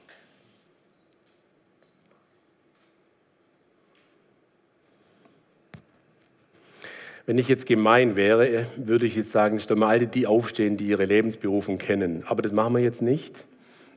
[7.29, 10.87] Wenn ich jetzt gemein wäre, würde ich jetzt sagen, stellen wir alle die aufstehen, die
[10.87, 12.23] ihre Lebensberufung kennen.
[12.25, 13.45] Aber das machen wir jetzt nicht.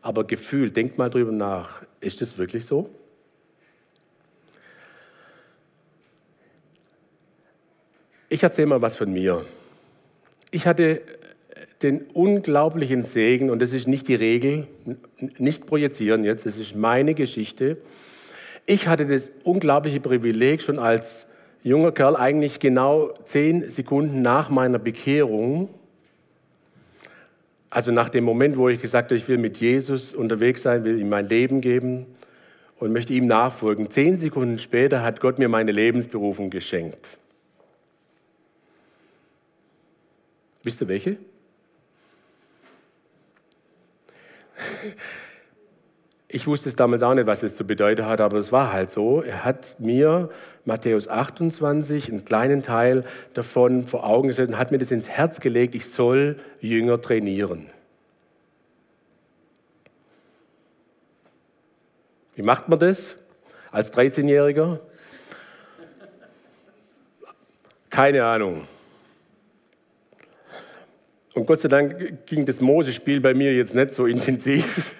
[0.03, 1.83] Aber Gefühl, denkt mal drüber nach.
[2.03, 2.91] Ist das wirklich so?
[8.29, 9.47] Ich erzähle mal was von mir.
[10.51, 11.01] Ich hatte
[11.81, 14.67] den unglaublichen Segen, und das ist nicht die Regel,
[15.39, 17.79] nicht projizieren jetzt, das ist meine Geschichte.
[18.67, 21.27] Ich hatte das unglaubliche Privileg, schon als
[21.63, 25.69] junger Kerl, eigentlich genau zehn Sekunden nach meiner Bekehrung,
[27.71, 30.99] also nach dem Moment, wo ich gesagt habe, ich will mit Jesus unterwegs sein, will
[31.01, 32.07] ihm mein Leben geben
[32.79, 33.89] und möchte ihm nachfolgen.
[33.91, 37.07] Zehn Sekunden später hat Gott mir meine Lebensberufung geschenkt.
[40.63, 41.17] Wisst ihr welche?
[46.35, 48.91] Ich wusste es damals auch nicht, was es zu bedeuten hat, aber es war halt
[48.91, 49.21] so.
[49.21, 50.31] Er hat mir
[50.65, 55.41] Matthäus 28, einen kleinen Teil davon vor Augen gestellt und hat mir das ins Herz
[55.41, 57.67] gelegt, ich soll Jünger trainieren.
[62.35, 63.15] Wie macht man das
[63.71, 64.81] als 13-Jähriger?
[67.91, 68.67] Keine Ahnung.
[71.35, 74.95] Und Gott sei Dank ging das Mose-Spiel bei mir jetzt nicht so intensiv.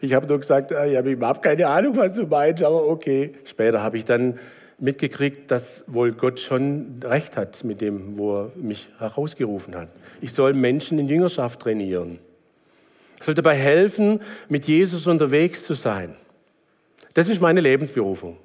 [0.00, 3.34] Ich habe nur gesagt, ah, ich habe überhaupt keine Ahnung, was du meinst, aber okay.
[3.44, 4.38] Später habe ich dann
[4.78, 9.88] mitgekriegt, dass wohl Gott schon recht hat mit dem, wo er mich herausgerufen hat.
[10.20, 12.18] Ich soll Menschen in Jüngerschaft trainieren.
[13.18, 16.14] Ich soll dabei helfen, mit Jesus unterwegs zu sein.
[17.14, 18.36] Das ist meine Lebensberufung.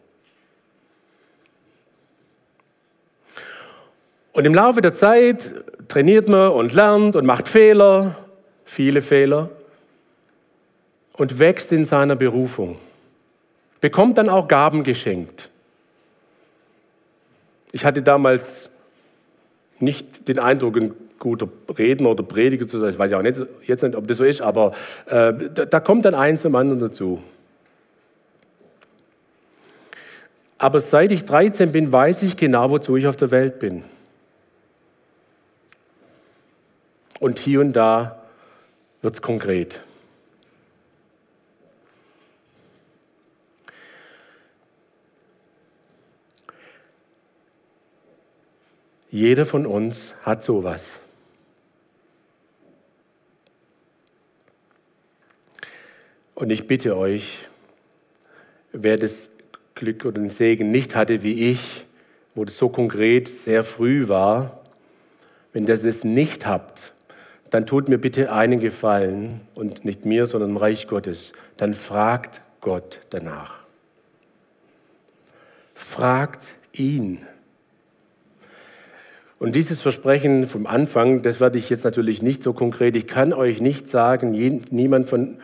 [4.33, 5.53] Und im Laufe der Zeit
[5.89, 8.15] trainiert man und lernt und macht Fehler,
[8.63, 9.49] viele Fehler,
[11.13, 12.77] und wächst in seiner Berufung.
[13.79, 15.49] Bekommt dann auch Gaben geschenkt.
[17.71, 18.69] Ich hatte damals
[19.79, 21.47] nicht den Eindruck, ein guter
[21.77, 22.89] Redner oder Prediger zu sein.
[22.89, 24.73] Ich weiß ja auch nicht, jetzt nicht, ob das so ist, aber
[25.05, 27.21] äh, da, da kommt dann eins zum anderen dazu.
[30.57, 33.83] Aber seit ich 13 bin, weiß ich genau, wozu ich auf der Welt bin.
[37.19, 38.23] Und hier und da
[39.01, 39.81] wird es konkret.
[49.11, 51.01] Jeder von uns hat sowas.
[56.33, 57.47] Und ich bitte euch,
[58.71, 59.29] wer das
[59.75, 61.85] Glück oder den Segen nicht hatte wie ich,
[62.35, 64.61] wo das so konkret sehr früh war,
[65.51, 66.93] wenn ihr das nicht habt,
[67.49, 71.33] dann tut mir bitte einen Gefallen und nicht mir, sondern im Reich Gottes.
[71.57, 73.55] Dann fragt Gott danach.
[75.75, 77.27] Fragt ihn.
[79.41, 82.95] Und dieses Versprechen vom Anfang, das werde ich jetzt natürlich nicht so konkret.
[82.95, 85.39] Ich kann euch nicht sagen, niemand von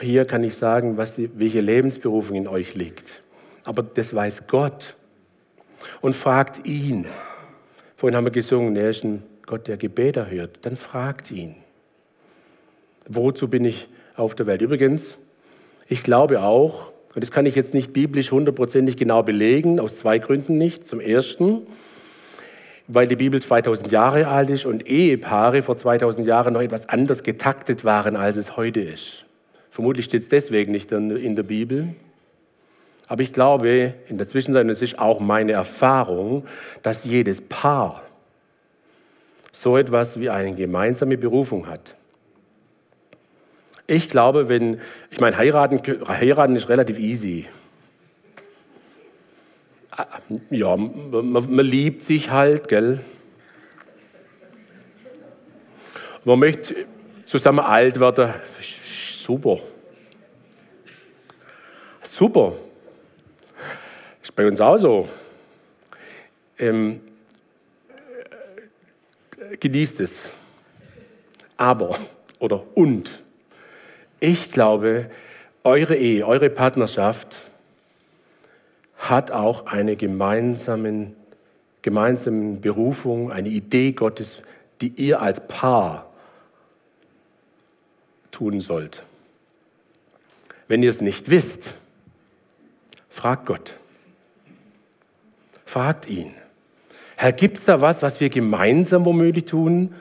[0.00, 3.22] hier kann ich sagen, was die, welche Lebensberufung in euch liegt.
[3.64, 4.96] Aber das weiß Gott.
[6.00, 7.06] Und fragt ihn.
[7.94, 10.58] Vorhin haben wir gesungen, er ist ein Gott, der Gebete hört.
[10.62, 11.54] Dann fragt ihn.
[13.08, 14.62] Wozu bin ich auf der Welt?
[14.62, 15.18] Übrigens,
[15.86, 20.18] ich glaube auch, und das kann ich jetzt nicht biblisch hundertprozentig genau belegen, aus zwei
[20.18, 20.88] Gründen nicht.
[20.88, 21.68] Zum Ersten,
[22.94, 27.22] weil die Bibel 2000 Jahre alt ist und Ehepaare vor 2000 Jahren noch etwas anders
[27.22, 29.24] getaktet waren, als es heute ist.
[29.70, 31.94] Vermutlich steht es deswegen nicht in der Bibel.
[33.08, 36.44] Aber ich glaube, in der Zwischenzeit, und es ist auch meine Erfahrung,
[36.82, 38.02] dass jedes Paar
[39.52, 41.94] so etwas wie eine gemeinsame Berufung hat.
[43.86, 47.46] Ich glaube, wenn, ich meine, heiraten, heiraten ist relativ easy.
[50.50, 53.00] Ja, man, man liebt sich halt, gell?
[56.24, 56.86] Man möchte
[57.26, 58.32] zusammen alt werden.
[58.60, 59.58] Super.
[62.02, 62.52] Super.
[64.22, 65.08] Ist bei uns auch so.
[66.58, 67.00] Ähm,
[69.58, 70.30] genießt es.
[71.56, 71.98] Aber
[72.38, 73.22] oder und.
[74.20, 75.10] Ich glaube,
[75.64, 77.50] eure Ehe, eure Partnerschaft
[79.10, 81.16] hat auch eine gemeinsamen,
[81.82, 84.42] gemeinsame Berufung, eine Idee Gottes,
[84.80, 86.06] die ihr als Paar
[88.30, 89.02] tun sollt.
[90.68, 91.74] Wenn ihr es nicht wisst,
[93.08, 93.74] fragt Gott.
[95.64, 96.32] Fragt ihn.
[97.16, 99.94] Herr, gibt es da was, was wir gemeinsam womöglich tun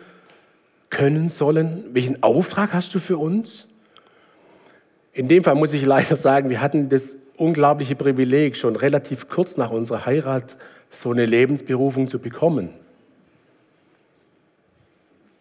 [0.92, 1.86] können sollen?
[1.94, 3.68] Welchen Auftrag hast du für uns?
[5.12, 9.58] In dem Fall muss ich leider sagen, wir hatten das unglaubliche Privileg, schon relativ kurz
[9.58, 10.58] nach unserer Heirat
[10.92, 12.70] so eine Lebensberufung zu bekommen,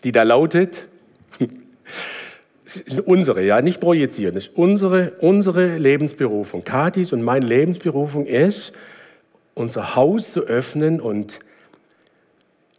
[0.02, 0.88] die da lautet,
[3.04, 6.64] unsere, ja, nicht projizieren, ist unsere, unsere Lebensberufung.
[6.64, 8.72] Katis und meine Lebensberufung ist,
[9.54, 11.40] unser Haus zu öffnen und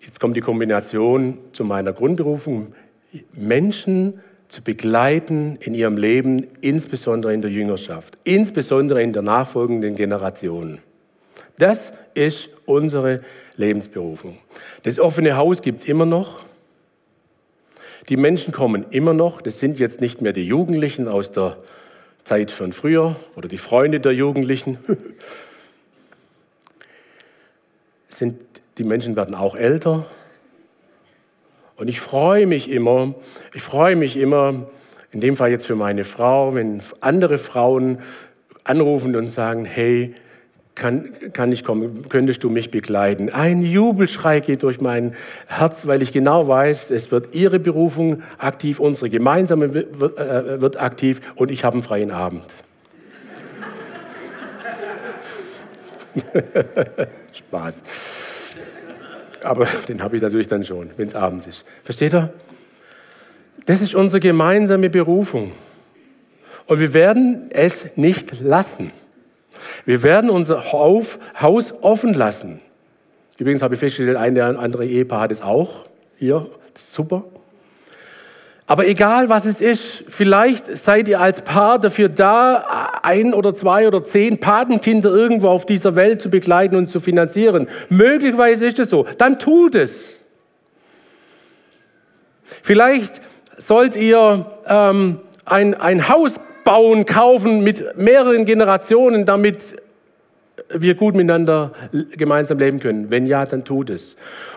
[0.02, 2.74] jetzt kommt die Kombination zu meiner Grundberufung,
[3.34, 4.20] Menschen
[4.52, 10.80] zu begleiten in ihrem Leben, insbesondere in der Jüngerschaft, insbesondere in der nachfolgenden Generation.
[11.58, 13.22] Das ist unsere
[13.56, 14.38] Lebensberufung.
[14.84, 16.44] Das offene Haus gibt es immer noch.
[18.10, 19.42] Die Menschen kommen immer noch.
[19.42, 21.56] Das sind jetzt nicht mehr die Jugendlichen aus der
[22.26, 24.80] Zeit von früher oder die Freunde der Jugendlichen.
[28.10, 28.38] sind,
[28.78, 30.08] die Menschen werden auch älter.
[31.82, 33.16] Und ich freue mich immer,
[33.56, 34.68] ich freue mich immer,
[35.12, 37.98] in dem Fall jetzt für meine Frau, wenn andere Frauen
[38.64, 40.14] anrufen und sagen, hey,
[40.76, 43.32] kann, kann ich kommen, könntest du mich begleiten?
[43.32, 45.16] Ein Jubelschrei geht durch mein
[45.48, 50.80] Herz, weil ich genau weiß, es wird ihre Berufung aktiv, unsere gemeinsame wird, äh, wird
[50.80, 52.46] aktiv und ich habe einen freien Abend.
[57.34, 57.84] Spaß.
[59.44, 61.66] Aber den habe ich natürlich dann schon, wenn es abends ist.
[61.84, 62.34] Versteht ihr?
[63.66, 65.52] Das ist unsere gemeinsame Berufung.
[66.66, 68.92] Und wir werden es nicht lassen.
[69.86, 72.62] Wir werden unser Haus offen lassen.
[73.38, 75.86] Übrigens habe ich festgestellt, ein der andere Ehepaar hat es auch.
[76.18, 77.24] Hier, das ist super.
[78.72, 83.86] Aber egal was es ist, vielleicht seid ihr als Paar dafür da, ein oder zwei
[83.86, 87.68] oder zehn Patenkinder irgendwo auf dieser Welt zu begleiten und zu finanzieren.
[87.90, 89.06] Möglicherweise ist es so.
[89.18, 90.22] Dann tut es.
[92.64, 93.20] Vielleicht
[93.58, 99.82] sollt ihr ähm, ein, ein Haus bauen, kaufen mit mehreren Generationen, damit
[100.74, 101.72] wir gut miteinander
[102.12, 103.10] gemeinsam leben können?
[103.10, 104.16] Wenn ja, dann tut es.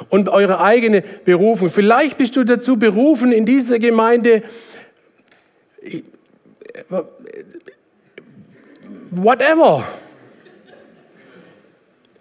[0.08, 1.70] Und eure eigene Berufung.
[1.70, 4.42] Vielleicht bist du dazu berufen, in dieser Gemeinde
[9.10, 9.84] whatever.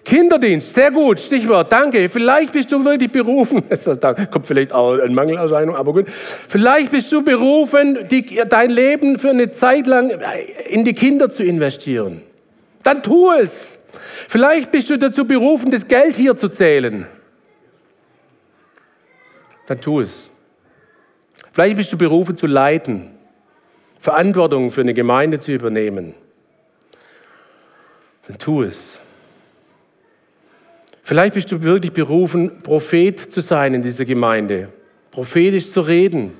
[0.06, 2.10] Kinderdienst, sehr gut, Stichwort, danke.
[2.10, 3.64] Vielleicht bist du wirklich berufen,
[4.02, 6.10] da kommt vielleicht auch eine Mangelerscheinung, aber gut.
[6.10, 10.12] Vielleicht bist du berufen, die, dein Leben für eine Zeit lang
[10.68, 12.22] in die Kinder zu investieren.
[12.84, 13.70] Dann tu es.
[14.28, 17.08] Vielleicht bist du dazu berufen, das Geld hier zu zählen.
[19.68, 20.30] Dann tu es.
[21.52, 23.12] Vielleicht bist du berufen zu leiten,
[24.00, 26.16] Verantwortung für eine Gemeinde zu übernehmen.
[28.28, 29.00] Dann tu es.
[31.04, 34.70] Vielleicht bist du wirklich berufen, Prophet zu sein in dieser Gemeinde,
[35.12, 36.36] prophetisch zu reden.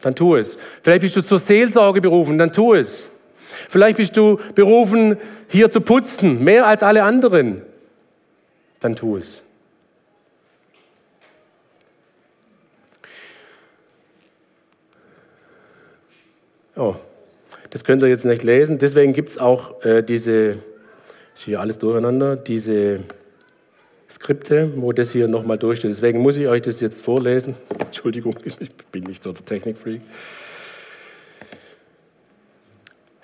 [0.00, 0.58] Dann tu es.
[0.82, 3.10] Vielleicht bist du zur Seelsorge berufen, dann tu es.
[3.68, 5.16] Vielleicht bist du berufen,
[5.48, 7.62] hier zu putzen, mehr als alle anderen.
[8.80, 9.42] Dann tu es.
[16.76, 16.94] Oh,
[17.70, 18.78] das könnt ihr jetzt nicht lesen.
[18.78, 20.58] Deswegen gibt es auch äh, diese,
[21.34, 23.00] ist hier alles durcheinander, diese
[24.08, 25.90] Skripte, wo das hier nochmal durchsteht.
[25.90, 27.56] Deswegen muss ich euch das jetzt vorlesen.
[27.78, 28.56] Entschuldigung, ich
[28.92, 30.00] bin nicht so der Technikfreak.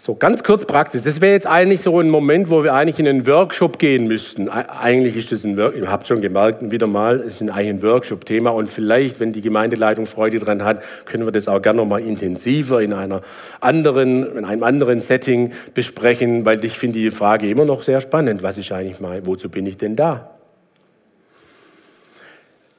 [0.07, 1.05] So, ganz kurz Praxis.
[1.05, 4.50] Das wäre jetzt eigentlich so ein Moment, wo wir eigentlich in einen Workshop gehen müssten.
[4.50, 7.82] Eigentlich ist das ein Workshop, ihr habt schon gemerkt, wieder mal, es ist eigentlich ein
[7.82, 11.86] Workshop-Thema und vielleicht, wenn die Gemeindeleitung Freude daran hat, können wir das auch gerne noch
[11.86, 13.22] mal intensiver in, einer
[13.62, 18.42] anderen, in einem anderen Setting besprechen, weil ich finde die Frage immer noch sehr spannend.
[18.42, 20.34] Was ist eigentlich mal, wozu bin ich denn da?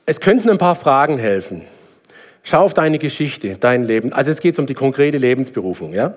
[0.05, 1.63] Es könnten ein paar Fragen helfen.
[2.43, 4.13] Schau auf deine Geschichte, dein Leben.
[4.13, 6.13] Also es geht um die konkrete Lebensberufung, ja?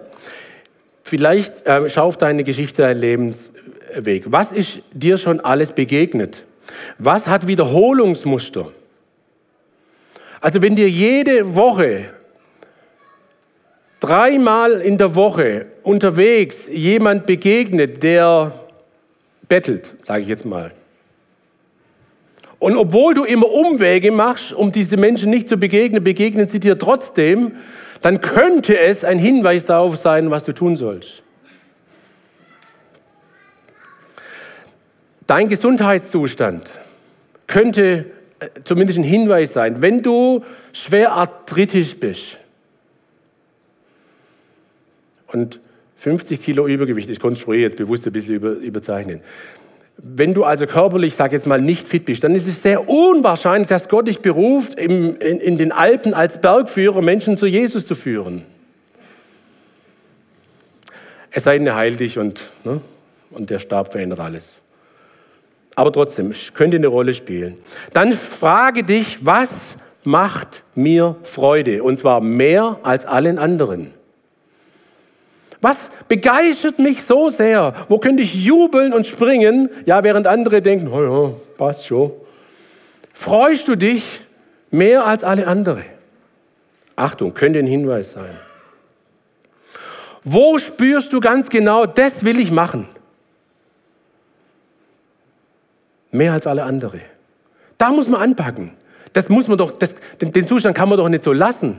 [1.09, 4.25] Vielleicht äh, schau auf deine Geschichte, deinen Lebensweg.
[4.27, 6.45] Was ist dir schon alles begegnet?
[6.99, 8.71] Was hat Wiederholungsmuster?
[10.43, 12.11] Also wenn dir jede Woche,
[14.01, 18.53] dreimal in der Woche unterwegs jemand begegnet, der
[19.49, 20.73] bettelt, sage ich jetzt mal.
[22.59, 26.79] Und obwohl du immer Umwege machst, um diese Menschen nicht zu begegnen, begegnen sie dir
[26.79, 27.53] trotzdem
[28.01, 31.23] dann könnte es ein Hinweis darauf sein, was du tun sollst.
[35.27, 36.71] Dein Gesundheitszustand
[37.47, 38.07] könnte
[38.41, 42.39] äh, zumindest ein Hinweis sein, wenn du schwer arthritisch bist
[45.27, 45.61] und
[45.97, 49.21] 50 Kilo Übergewicht, ich konstruiere jetzt bewusst ein bisschen über, überzeichnen,
[50.01, 53.69] wenn du also körperlich, sag jetzt mal, nicht fit bist, dann ist es sehr unwahrscheinlich,
[53.69, 57.97] dass Gott dich beruft, im, in, in den Alpen als Bergführer Menschen zu Jesus zu
[57.97, 58.45] führen.
[61.31, 62.81] Es sei denn, er heilt dich und, ne,
[63.31, 64.61] und der Stab verändert alles.
[65.75, 67.57] Aber trotzdem, könnte eine Rolle spielen.
[67.93, 71.83] Dann frage dich, was macht mir Freude?
[71.83, 73.93] Und zwar mehr als allen anderen.
[75.61, 77.75] Was begeistert mich so sehr?
[77.89, 79.71] Wo könnte ich jubeln und springen?
[79.87, 82.13] Ja, während andere denken, oh ja, passt schon.
[83.13, 84.21] Freust du dich
[84.71, 85.85] mehr als alle anderen?
[86.95, 88.39] Achtung, könnte ein Hinweis sein.
[90.25, 92.89] Wo spürst du ganz genau, das will ich machen?
[96.11, 97.01] Mehr als alle anderen.
[97.77, 98.73] Da muss man anpacken.
[99.13, 101.79] Das muss man doch, das, den, den Zustand kann man doch nicht so lassen.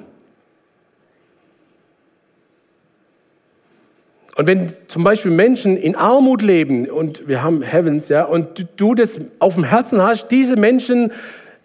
[4.39, 8.95] Und wenn zum Beispiel Menschen in Armut leben und wir haben Heavens, ja, und du
[8.95, 11.11] das auf dem Herzen hast, diese Menschen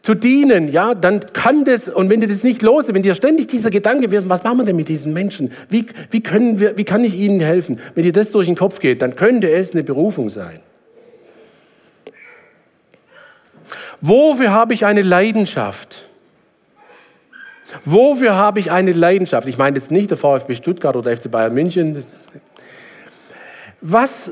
[0.03, 3.15] zu dienen, ja, dann kann das, und wenn dir das nicht los ist, wenn dir
[3.15, 5.53] ständig dieser Gedanke wird, was machen wir denn mit diesen Menschen?
[5.69, 7.79] Wie, wie, können wir, wie kann ich ihnen helfen?
[7.95, 10.59] Wenn dir das durch den Kopf geht, dann könnte es eine Berufung sein.
[14.01, 16.07] Wofür habe ich eine Leidenschaft?
[17.85, 19.49] Wofür habe ich eine Leidenschaft?
[19.49, 22.05] Ich meine jetzt nicht der VfB Stuttgart oder FC Bayern München,
[23.87, 24.31] was,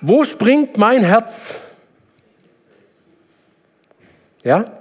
[0.00, 1.54] Wo springt mein Herz?
[4.42, 4.72] Ja?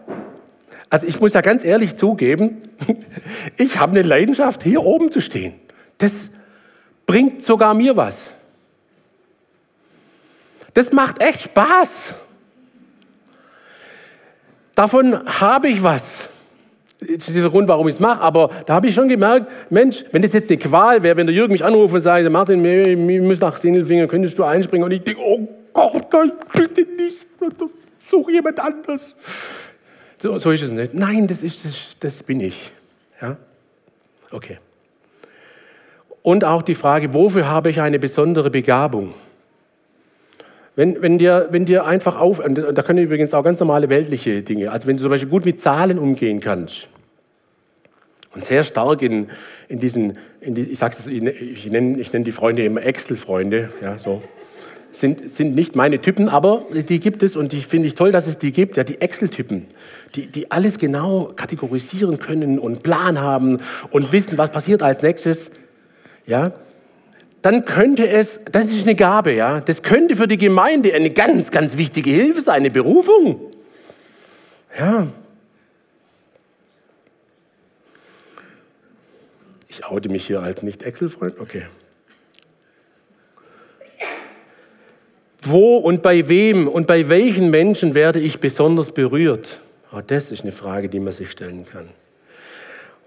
[0.89, 2.61] Also ich muss da ganz ehrlich zugeben,
[3.57, 5.53] ich habe eine Leidenschaft, hier oben zu stehen.
[5.97, 6.11] Das
[7.05, 8.31] bringt sogar mir was.
[10.73, 12.15] Das macht echt Spaß.
[14.73, 16.29] Davon habe ich was.
[17.01, 18.21] Dieser Grund, warum ich es mache.
[18.21, 21.35] Aber da habe ich schon gemerkt, Mensch, wenn das jetzt eine Qual wäre, wenn der
[21.35, 24.85] Jürgen mich anruft und sagt, Martin, wir müssen nach Sindelfingen, könntest du einspringen?
[24.85, 27.27] Und ich denke, oh Gott, nein, bitte nicht.
[27.99, 29.15] Such jemand anders.
[30.21, 30.93] So, so ist es nicht.
[30.93, 32.71] Nein, das, ist, das, das bin ich.
[33.19, 33.37] Ja?
[34.31, 34.57] Okay.
[36.21, 39.15] Und auch die Frage, wofür habe ich eine besondere Begabung?
[40.75, 44.71] Wenn, wenn, dir, wenn dir einfach auf, da können übrigens auch ganz normale weltliche Dinge,
[44.71, 46.87] also wenn du zum Beispiel gut mit Zahlen umgehen kannst
[48.33, 49.27] und sehr stark in,
[49.67, 53.71] in diesen, in die, ich sage es, ich nenne, ich nenne die Freunde immer Excel-Freunde,
[53.81, 54.21] ja, so,
[54.91, 58.27] sind, sind nicht meine Typen, aber die gibt es und die finde ich toll, dass
[58.27, 59.67] es die gibt, ja, die Excel-Typen,
[60.15, 63.59] die, die alles genau kategorisieren können und Plan haben
[63.91, 65.51] und wissen, was passiert als nächstes,
[66.25, 66.53] ja,
[67.41, 71.51] dann könnte es, das ist eine Gabe, ja, das könnte für die Gemeinde eine ganz,
[71.51, 73.41] ganz wichtige Hilfe sein, eine Berufung.
[74.79, 75.07] Ja.
[79.71, 81.63] Ich oute mich hier als Nicht-Excel-Freund, okay.
[85.43, 89.61] Wo und bei wem und bei welchen Menschen werde ich besonders berührt?
[89.93, 91.87] Auch das ist eine Frage, die man sich stellen kann.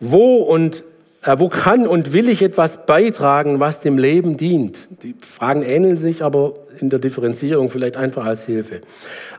[0.01, 0.85] Wo und
[1.21, 4.89] äh, wo kann und will ich etwas beitragen, was dem Leben dient?
[5.03, 8.81] Die Fragen ähneln sich, aber in der Differenzierung vielleicht einfach als Hilfe.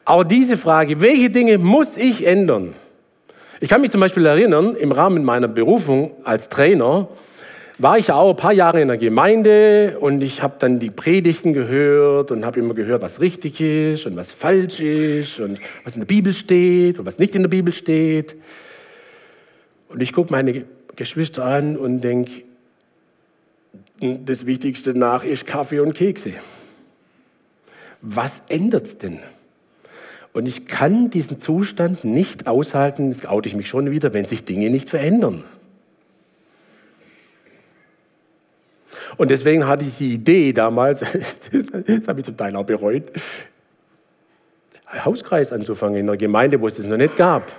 [0.06, 2.76] Auch diese Frage, welche Dinge muss ich ändern?
[3.62, 7.08] Ich kann mich zum Beispiel erinnern, im Rahmen meiner Berufung als Trainer
[7.78, 11.54] war ich auch ein paar Jahre in der Gemeinde und ich habe dann die Predigten
[11.54, 16.02] gehört und habe immer gehört, was richtig ist und was falsch ist und was in
[16.02, 18.36] der Bibel steht und was nicht in der Bibel steht.
[19.90, 22.44] Und ich gucke meine Geschwister an und denke,
[24.02, 26.34] das Wichtigste nach ist Kaffee und Kekse.
[28.02, 29.20] Was ändert es denn?
[30.36, 34.44] Und ich kann diesen Zustand nicht aushalten, das oute ich mich schon wieder, wenn sich
[34.44, 35.46] Dinge nicht verändern.
[39.16, 41.00] Und deswegen hatte ich die Idee damals,
[41.88, 43.14] das habe ich zum Teil auch bereut,
[45.06, 47.50] Hauskreis anzufangen in einer Gemeinde, wo es das noch nicht gab.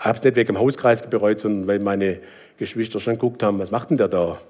[0.00, 2.18] Ich habe es nicht wegen dem Hauskreis bereut, sondern weil meine
[2.56, 4.40] Geschwister schon geguckt haben, was macht denn der da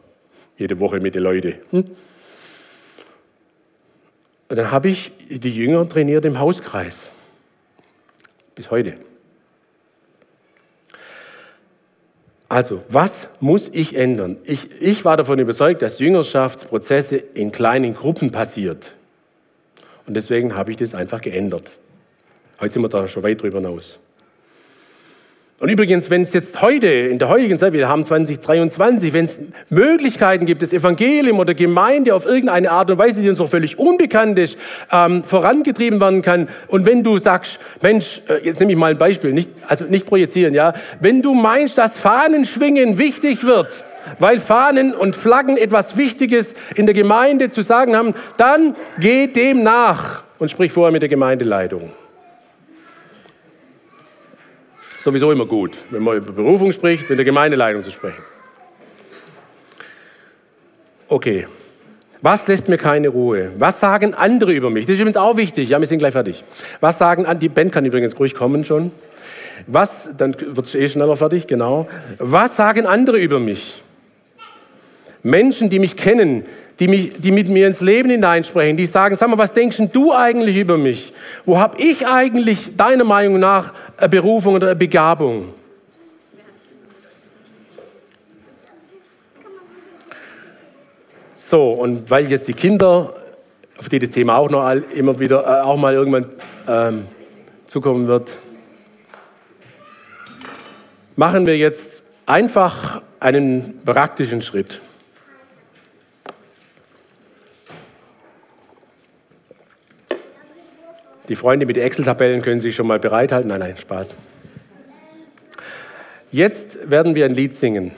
[0.56, 1.52] jede Woche mit den Leuten?
[1.72, 1.84] Hm?
[4.48, 7.10] Und dann habe ich die Jünger trainiert im Hauskreis.
[8.58, 8.94] Bis heute.
[12.48, 14.36] Also, was muss ich ändern?
[14.42, 18.94] Ich, ich war davon überzeugt, dass Jüngerschaftsprozesse in kleinen Gruppen passiert.
[20.08, 21.70] Und deswegen habe ich das einfach geändert.
[22.58, 24.00] Heute sind wir da schon weit drüber hinaus.
[25.60, 29.40] Und übrigens, wenn es jetzt heute, in der heutigen Zeit, wir haben 2023, wenn es
[29.70, 33.76] Möglichkeiten gibt, das Evangelium oder Gemeinde auf irgendeine Art und Weise, die uns noch völlig
[33.76, 34.56] unbekannt ist,
[34.92, 36.48] ähm, vorangetrieben werden kann.
[36.68, 40.06] Und wenn du sagst, Mensch, äh, jetzt nehme ich mal ein Beispiel, nicht, also nicht
[40.06, 40.74] projizieren, ja.
[41.00, 43.82] Wenn du meinst, dass Fahnenschwingen wichtig wird,
[44.20, 49.64] weil Fahnen und Flaggen etwas Wichtiges in der Gemeinde zu sagen haben, dann geh dem
[49.64, 51.90] nach und sprich vorher mit der Gemeindeleitung
[55.00, 58.22] sowieso immer gut, wenn man über Berufung spricht, mit der Gemeindeleitung zu sprechen.
[61.08, 61.46] Okay.
[62.20, 63.52] Was lässt mir keine Ruhe?
[63.58, 64.86] Was sagen andere über mich?
[64.86, 65.68] Das ist übrigens auch wichtig.
[65.68, 66.42] Ja, wir sind gleich fertig.
[66.80, 67.38] Was sagen andere?
[67.38, 68.90] Die Band kann übrigens ruhig kommen schon.
[69.66, 71.88] Was, dann wird es eh schneller fertig, genau.
[72.18, 73.82] Was sagen andere über mich?
[75.22, 76.44] Menschen, die mich kennen,
[76.78, 80.12] die, mich, die mit mir ins Leben hineinsprechen, die sagen, sag mal, was denkst du
[80.12, 81.12] eigentlich über mich?
[81.44, 85.54] Wo habe ich eigentlich deiner Meinung nach eine Berufung oder eine Begabung?
[91.34, 93.14] So, und weil jetzt die Kinder,
[93.78, 96.26] auf die das Thema auch noch immer wieder, äh, auch mal irgendwann
[96.68, 97.04] ähm,
[97.66, 98.36] zukommen wird,
[101.16, 104.80] machen wir jetzt einfach einen praktischen Schritt.
[111.28, 113.48] Die Freunde mit den Excel-Tabellen können sich schon mal bereithalten.
[113.48, 114.14] Nein, nein, Spaß.
[116.30, 117.92] Jetzt werden wir ein Lied singen.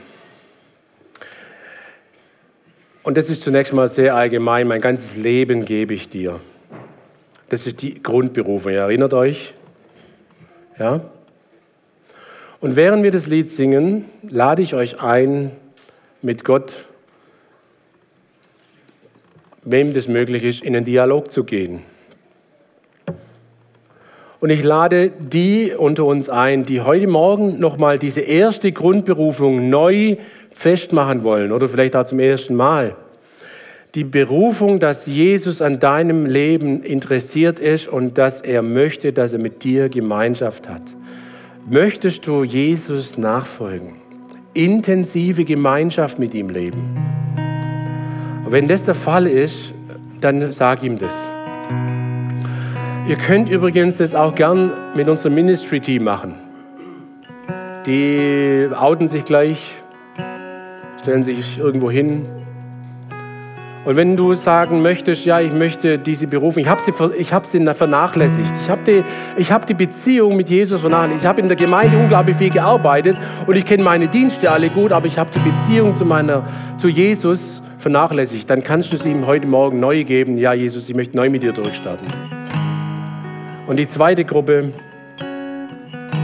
[3.02, 4.68] Und das ist zunächst mal sehr allgemein.
[4.68, 6.40] Mein ganzes Leben gebe ich dir.
[7.48, 8.72] Das ist die Grundberufung.
[8.72, 9.54] Ihr erinnert euch?
[10.78, 11.00] Ja?
[12.60, 15.52] Und während wir das Lied singen, lade ich euch ein,
[16.22, 16.84] mit Gott,
[19.62, 21.82] wem das möglich ist, in einen Dialog zu gehen.
[24.40, 30.16] Und ich lade die unter uns ein, die heute Morgen nochmal diese erste Grundberufung neu
[30.50, 32.96] festmachen wollen oder vielleicht auch zum ersten Mal.
[33.94, 39.40] Die Berufung, dass Jesus an deinem Leben interessiert ist und dass er möchte, dass er
[39.40, 40.82] mit dir Gemeinschaft hat.
[41.68, 43.96] Möchtest du Jesus nachfolgen?
[44.54, 46.96] Intensive Gemeinschaft mit ihm leben?
[48.46, 49.72] wenn das der Fall ist,
[50.20, 51.39] dann sag ihm das.
[53.10, 56.36] Ihr könnt übrigens das auch gern mit unserem Ministry-Team machen.
[57.84, 59.74] Die outen sich gleich,
[61.02, 62.24] stellen sich irgendwo hin.
[63.84, 66.92] Und wenn du sagen möchtest, ja, ich möchte diese Berufung, ich habe sie,
[67.32, 69.02] hab sie vernachlässigt, ich habe
[69.36, 73.16] die, hab die Beziehung mit Jesus vernachlässigt, ich habe in der Gemeinde unglaublich viel gearbeitet
[73.44, 76.44] und ich kenne meine Dienste alle gut, aber ich habe die Beziehung zu, meiner,
[76.76, 80.36] zu Jesus vernachlässigt, dann kannst du es ihm heute Morgen neu geben.
[80.36, 82.06] Ja, Jesus, ich möchte neu mit dir durchstarten.
[83.70, 84.72] Und die zweite Gruppe,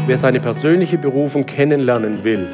[0.08, 2.48] wer seine persönliche Berufung kennenlernen will,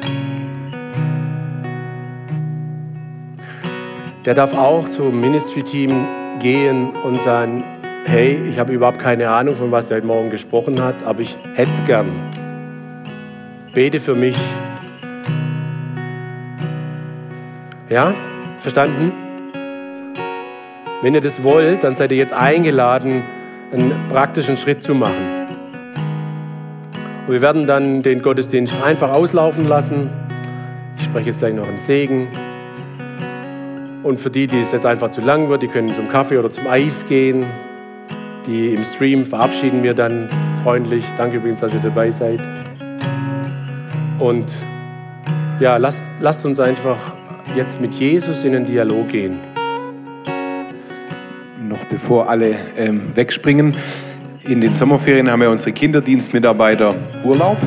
[4.23, 5.89] der darf auch zum Ministry-Team
[6.39, 7.63] gehen und sagen,
[8.05, 11.35] hey, ich habe überhaupt keine Ahnung, von was er heute Morgen gesprochen hat, aber ich
[11.55, 12.11] hätte es gern.
[13.73, 14.37] Bete für mich.
[17.89, 18.13] Ja?
[18.61, 19.11] Verstanden?
[21.01, 23.23] Wenn ihr das wollt, dann seid ihr jetzt eingeladen,
[23.73, 25.47] einen praktischen Schritt zu machen.
[27.25, 30.09] Und wir werden dann den Gottesdienst einfach auslaufen lassen.
[30.97, 32.27] Ich spreche jetzt gleich noch einen Segen.
[34.03, 36.51] Und für die, die es jetzt einfach zu lang wird, die können zum Kaffee oder
[36.51, 37.45] zum Eis gehen.
[38.45, 40.29] Die im Stream verabschieden wir dann
[40.63, 41.05] freundlich.
[41.17, 42.39] Danke übrigens, dass ihr dabei seid.
[44.19, 44.53] Und
[45.59, 46.97] ja, lasst, lasst uns einfach
[47.55, 49.52] jetzt mit Jesus in den Dialog gehen.
[51.93, 53.75] Bevor alle ähm, wegspringen,
[54.45, 57.57] in den Sommerferien haben ja unsere Kinderdienstmitarbeiter Urlaub.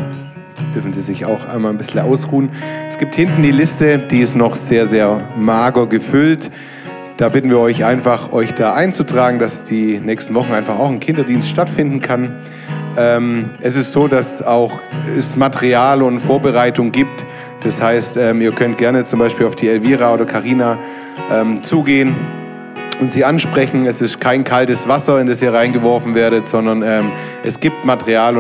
[0.74, 2.50] Dürfen sie sich auch einmal ein bisschen ausruhen.
[2.88, 6.50] Es gibt hinten die Liste, die ist noch sehr, sehr mager gefüllt.
[7.18, 10.98] Da bitten wir euch einfach, euch da einzutragen, dass die nächsten Wochen einfach auch ein
[10.98, 12.34] Kinderdienst stattfinden kann.
[12.98, 14.72] Ähm, es ist so, dass auch
[15.16, 17.24] es Material und Vorbereitung gibt,
[17.62, 20.78] das heißt, ähm, ihr könnt gerne zum Beispiel auf die Elvira oder Karina
[21.32, 22.16] ähm, zugehen
[23.01, 23.86] und sie ansprechen.
[23.86, 27.11] Es ist kein kaltes Wasser, in das ihr reingeworfen werdet, sondern ähm,
[27.44, 28.34] es gibt Material.